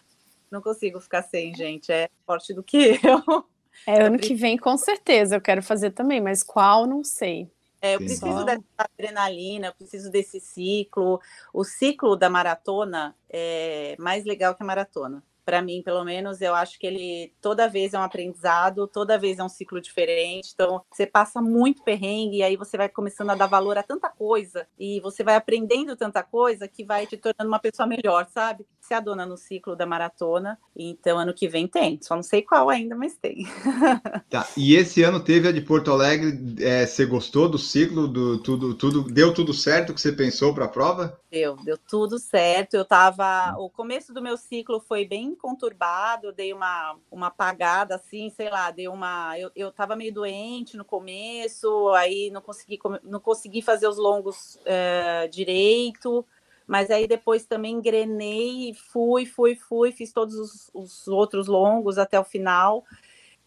[0.51, 1.91] não consigo ficar sem, gente.
[1.91, 3.45] É forte do que eu.
[3.87, 7.49] É, ano que vem, com certeza, eu quero fazer também, mas qual, não sei.
[7.81, 8.43] É, eu preciso Só...
[8.43, 11.19] dessa adrenalina, eu preciso desse ciclo.
[11.51, 16.55] O ciclo da maratona é mais legal que a maratona para mim, pelo menos, eu
[16.55, 20.51] acho que ele toda vez é um aprendizado, toda vez é um ciclo diferente.
[20.53, 24.07] Então, você passa muito perrengue e aí você vai começando a dar valor a tanta
[24.07, 28.65] coisa e você vai aprendendo tanta coisa que vai te tornando uma pessoa melhor, sabe?
[28.79, 31.99] Você é a dona no ciclo da maratona, então ano que vem tem.
[32.01, 33.45] Só não sei qual ainda, mas tem.
[34.29, 34.47] Tá.
[34.55, 36.55] E esse ano teve a de Porto Alegre.
[36.59, 38.07] É, você gostou do ciclo?
[38.07, 41.19] Do tudo, tudo deu tudo certo que você pensou para a prova?
[41.29, 42.75] Deu, deu tudo certo.
[42.75, 43.53] Eu tava.
[43.57, 48.69] O começo do meu ciclo foi bem conturbado, dei uma, uma apagada, assim, sei lá,
[48.69, 49.37] dei uma.
[49.37, 54.59] Eu, eu tava meio doente no começo, aí não consegui, não consegui fazer os longos
[54.65, 56.25] é, direito.
[56.67, 62.17] Mas aí depois também engrenei, fui, fui, fui, fiz todos os, os outros longos até
[62.17, 62.85] o final.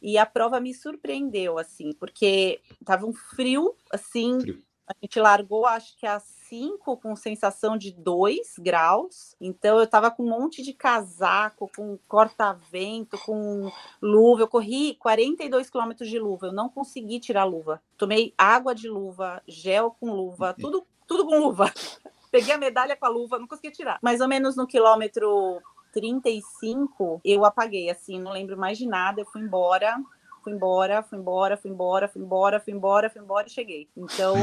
[0.02, 4.62] E a prova me surpreendeu, assim, porque tava um frio, assim, frio.
[4.86, 9.34] A gente largou, acho que às 5, com sensação de 2 graus.
[9.40, 13.70] Então, eu tava com um monte de casaco, com corta-vento, com
[14.00, 14.42] luva.
[14.42, 17.82] Eu corri 42 quilômetros de luva, eu não consegui tirar a luva.
[17.96, 21.72] Tomei água de luva, gel com luva, tudo, tudo com luva.
[22.30, 23.98] Peguei a medalha com a luva, não consegui tirar.
[24.02, 25.62] Mais ou menos no quilômetro
[25.92, 29.96] 35, eu apaguei, assim, não lembro mais de nada, eu fui embora,
[30.44, 33.88] fui embora, fui embora, fui embora, fui embora, fui embora, fui embora e cheguei.
[33.96, 34.36] Então,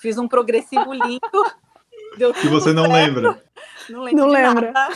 [0.00, 1.20] fiz um progressivo lindo.
[2.16, 2.94] Deu que você não certo.
[2.94, 3.42] lembra.
[3.88, 4.20] Não lembro.
[4.20, 4.72] Não lembra.
[4.72, 4.94] Nada.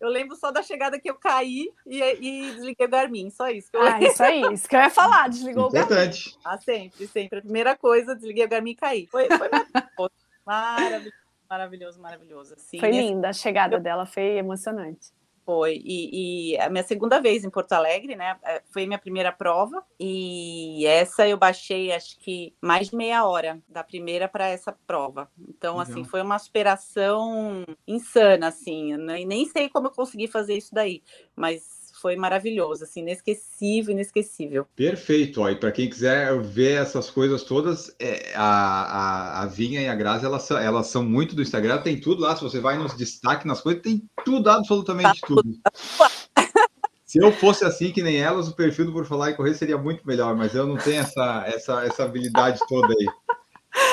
[0.00, 3.68] Eu lembro só da chegada que eu caí e, e desliguei o Garmin, só isso.
[3.74, 6.28] ah, isso aí, isso que eu ia falar, desligou Importante.
[6.28, 6.40] o Garmin.
[6.44, 7.38] Ah, sempre, sempre.
[7.40, 9.06] A primeira coisa, desliguei o Garmin e caí.
[9.08, 9.48] Foi, foi
[10.46, 11.12] maravilhoso
[11.48, 12.54] maravilhoso, maravilhoso.
[12.54, 13.80] Assim, foi linda, a chegada eu...
[13.80, 15.10] dela foi emocionante.
[15.48, 18.36] Foi, e, e, a minha segunda vez em Porto Alegre, né?
[18.42, 23.58] É, foi minha primeira prova, e essa eu baixei acho que mais de meia hora
[23.66, 25.26] da primeira para essa prova.
[25.48, 28.94] Então, assim, foi uma superação insana, assim.
[28.98, 31.02] Nem, nem sei como eu consegui fazer isso daí,
[31.34, 34.66] mas foi maravilhoso, assim, inesquecível, inesquecível.
[34.76, 39.80] Perfeito, ó, e para quem quiser ver essas coisas todas, é, a, a, a Vinha
[39.80, 42.78] e a Grazi, elas, elas são muito do Instagram, tem tudo lá, se você vai
[42.78, 45.58] nos destaques, nas coisas, tem tudo, absolutamente tá tudo.
[47.08, 49.78] Se eu fosse assim que nem elas, o perfil do Por Falar e Correr seria
[49.78, 53.06] muito melhor, mas eu não tenho essa, essa, essa habilidade toda aí.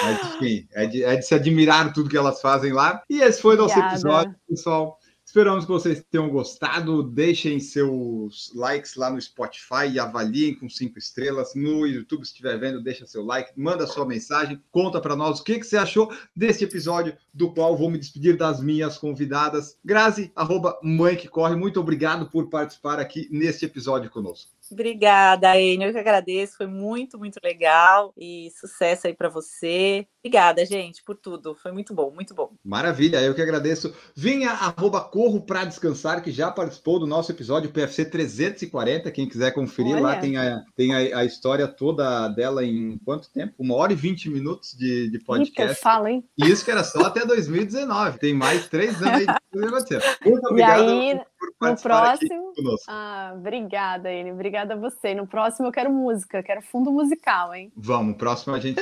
[0.04, 3.02] Mas, enfim, é de, é de se admirar tudo que elas fazem lá.
[3.10, 3.94] E esse foi o nosso Obrigada.
[3.94, 5.00] episódio, pessoal.
[5.36, 7.04] Esperamos que vocês tenham gostado.
[7.04, 11.54] Deixem seus likes lá no Spotify e avaliem com cinco estrelas.
[11.54, 15.44] No YouTube, se estiver vendo, deixa seu like, manda sua mensagem, conta para nós o
[15.44, 19.78] que, que você achou desse episódio, do qual vou me despedir das minhas convidadas.
[19.84, 24.55] Grazi, arroba Mãe que Corre, muito obrigado por participar aqui neste episódio conosco.
[24.72, 25.90] Obrigada, Enio.
[25.90, 26.58] Eu que agradeço.
[26.58, 28.14] Foi muito, muito legal.
[28.18, 30.08] E sucesso aí para você.
[30.20, 31.56] Obrigada, gente, por tudo.
[31.56, 32.52] Foi muito bom, muito bom.
[32.64, 33.94] Maravilha, eu que agradeço.
[34.16, 39.12] Vinha arroba Corro para Descansar, que já participou do nosso episódio PFC 340.
[39.12, 40.02] Quem quiser conferir Olha.
[40.02, 43.54] lá, tem, a, tem a, a, história toda dela em quanto tempo?
[43.60, 45.80] Uma hora e vinte minutos de, de podcast.
[45.80, 46.24] fala, hein?
[46.38, 48.18] E isso que era só até 2019.
[48.18, 49.36] Tem mais três anos aí de
[50.30, 50.84] Muito obrigado.
[50.84, 51.22] E aí,
[51.62, 52.54] no próximo.
[52.88, 54.32] Ah, obrigada, Ele.
[54.32, 55.14] Obrigada a você.
[55.14, 57.72] No próximo eu quero música, quero fundo musical, hein?
[57.76, 58.82] Vamos, próximo a gente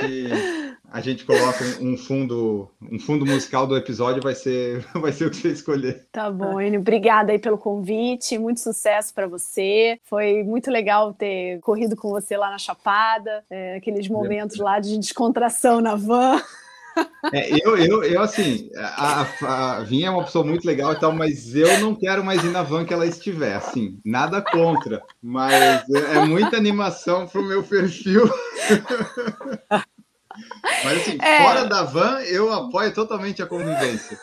[0.93, 5.31] a gente coloca um fundo, um fundo musical do episódio, vai ser, vai ser o
[5.31, 6.05] que você escolher.
[6.11, 6.79] Tá bom, Enio.
[6.79, 9.99] Obrigada aí pelo convite, muito sucesso para você.
[10.03, 14.97] Foi muito legal ter corrido com você lá na Chapada, é, aqueles momentos lá de
[14.97, 16.39] descontração na van.
[17.31, 21.11] É, eu, eu, eu, assim, a, a Vinha é uma pessoa muito legal e tal,
[21.13, 25.83] mas eu não quero mais ir na van que ela estiver, assim, nada contra, mas
[25.89, 28.29] é, é muita animação pro meu perfil.
[30.83, 31.43] Mas assim, é...
[31.43, 34.17] fora da van, eu apoio totalmente a convivência.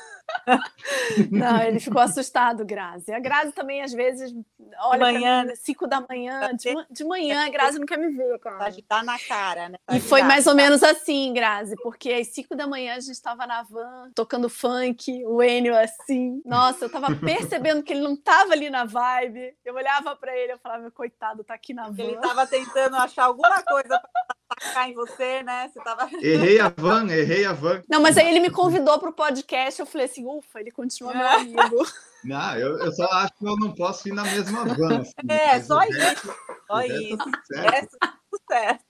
[1.30, 3.12] Não, ele ficou assustado, Grazi.
[3.12, 4.34] A Grazi também, às vezes,
[4.80, 8.38] olha manhã, mim, 5 da manhã, de, de, manhã, a Grazi não quer me ver,
[8.38, 8.72] cara.
[8.88, 9.78] Tá na cara, né?
[9.92, 13.46] e foi mais ou menos assim, Grazi, porque às 5 da manhã a gente estava
[13.46, 16.42] na van, tocando funk, o Enio assim.
[16.44, 19.54] Nossa, eu tava percebendo que ele não tava ali na vibe.
[19.64, 22.02] Eu olhava para ele, eu falava, coitado, tá aqui na van.
[22.02, 25.70] Ele tava tentando achar alguma coisa pra atacar em você, né?
[25.72, 26.08] Você tava...
[26.20, 27.82] Errei a van, errei a van.
[27.88, 31.14] Não, mas aí ele me convidou para o podcast, eu falei assim, ufa, ele continua
[31.14, 31.86] meu amigo.
[32.22, 35.00] Não, eu, eu só acho que eu não posso ir na mesma van.
[35.00, 36.34] Assim, é, só isso.
[36.66, 37.28] Só isso.
[37.54, 38.84] É tudo certo.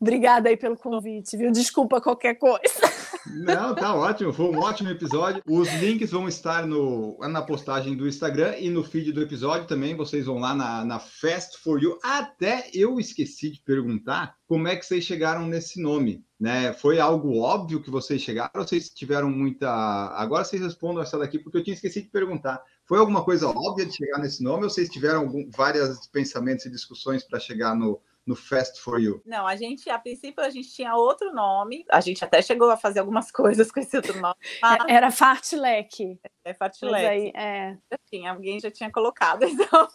[0.00, 1.52] Obrigada aí pelo convite, viu?
[1.52, 2.87] Desculpa qualquer coisa.
[3.26, 4.32] Não, tá ótimo.
[4.32, 5.42] Foi um ótimo episódio.
[5.46, 9.96] Os links vão estar no, na postagem do Instagram e no feed do episódio também.
[9.96, 11.98] Vocês vão lá na, na Fast for You.
[12.02, 16.24] Até eu esqueci de perguntar como é que vocês chegaram nesse nome.
[16.38, 16.72] Né?
[16.72, 19.68] Foi algo óbvio que vocês chegaram ou vocês tiveram muita.
[19.68, 22.62] Agora vocês respondam essa daqui, porque eu tinha esquecido de perguntar.
[22.84, 27.24] Foi alguma coisa óbvia de chegar nesse nome ou vocês tiveram vários pensamentos e discussões
[27.24, 29.22] para chegar no, no Fast for You?
[29.24, 31.86] Não, a gente, a princípio, a gente tinha outro nome.
[31.90, 34.34] A gente até chegou a fazer algumas coisas com esse outro nome.
[34.60, 34.78] Mas...
[34.86, 36.20] Era Fartlek.
[36.44, 37.06] É Fartlek.
[37.06, 37.78] Aí, é.
[38.10, 39.88] Tinha, alguém já tinha colocado, então,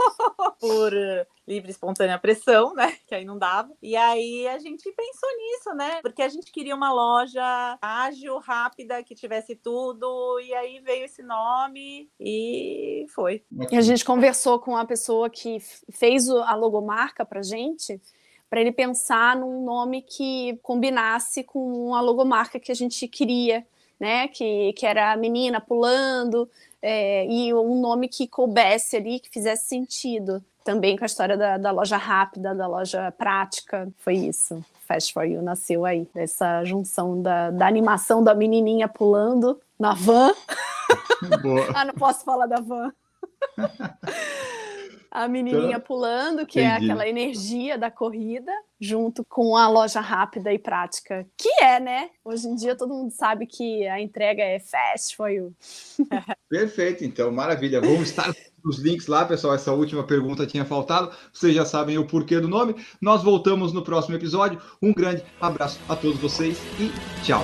[0.59, 2.97] por uh, livre espontânea pressão, né?
[3.05, 3.71] Que aí não dava.
[3.81, 6.01] E aí a gente pensou nisso, né?
[6.01, 10.39] Porque a gente queria uma loja ágil, rápida, que tivesse tudo.
[10.39, 13.43] E aí veio esse nome e foi.
[13.71, 15.59] E a gente conversou com a pessoa que
[15.91, 18.01] fez a logomarca pra gente
[18.53, 23.65] para ele pensar num nome que combinasse com a logomarca que a gente queria,
[23.99, 24.27] né?
[24.27, 26.47] Que, que era a menina pulando,
[26.79, 30.39] é, e um nome que coubesse ali, que fizesse sentido.
[30.63, 34.63] Também com a história da, da loja rápida, da loja prática, foi isso.
[34.87, 40.31] Fast for You nasceu aí, dessa junção da, da animação da menininha pulando na van.
[41.73, 42.93] ah, não posso falar da van.
[45.13, 46.81] a menininha então, pulando, que é entendi.
[46.81, 48.51] é aquela energia da corrida,
[48.81, 52.09] junto com a loja rápida e prática, que é, né?
[52.25, 55.53] Hoje em dia todo mundo sabe que a entrega é fast for you.
[56.49, 57.79] Perfeito, então, maravilha.
[57.79, 58.33] Vamos estar
[58.65, 59.53] nos links lá, pessoal.
[59.53, 61.11] Essa última pergunta tinha faltado.
[61.31, 62.75] Vocês já sabem o porquê do nome.
[62.99, 64.59] Nós voltamos no próximo episódio.
[64.81, 66.91] Um grande abraço a todos vocês e
[67.23, 67.43] tchau.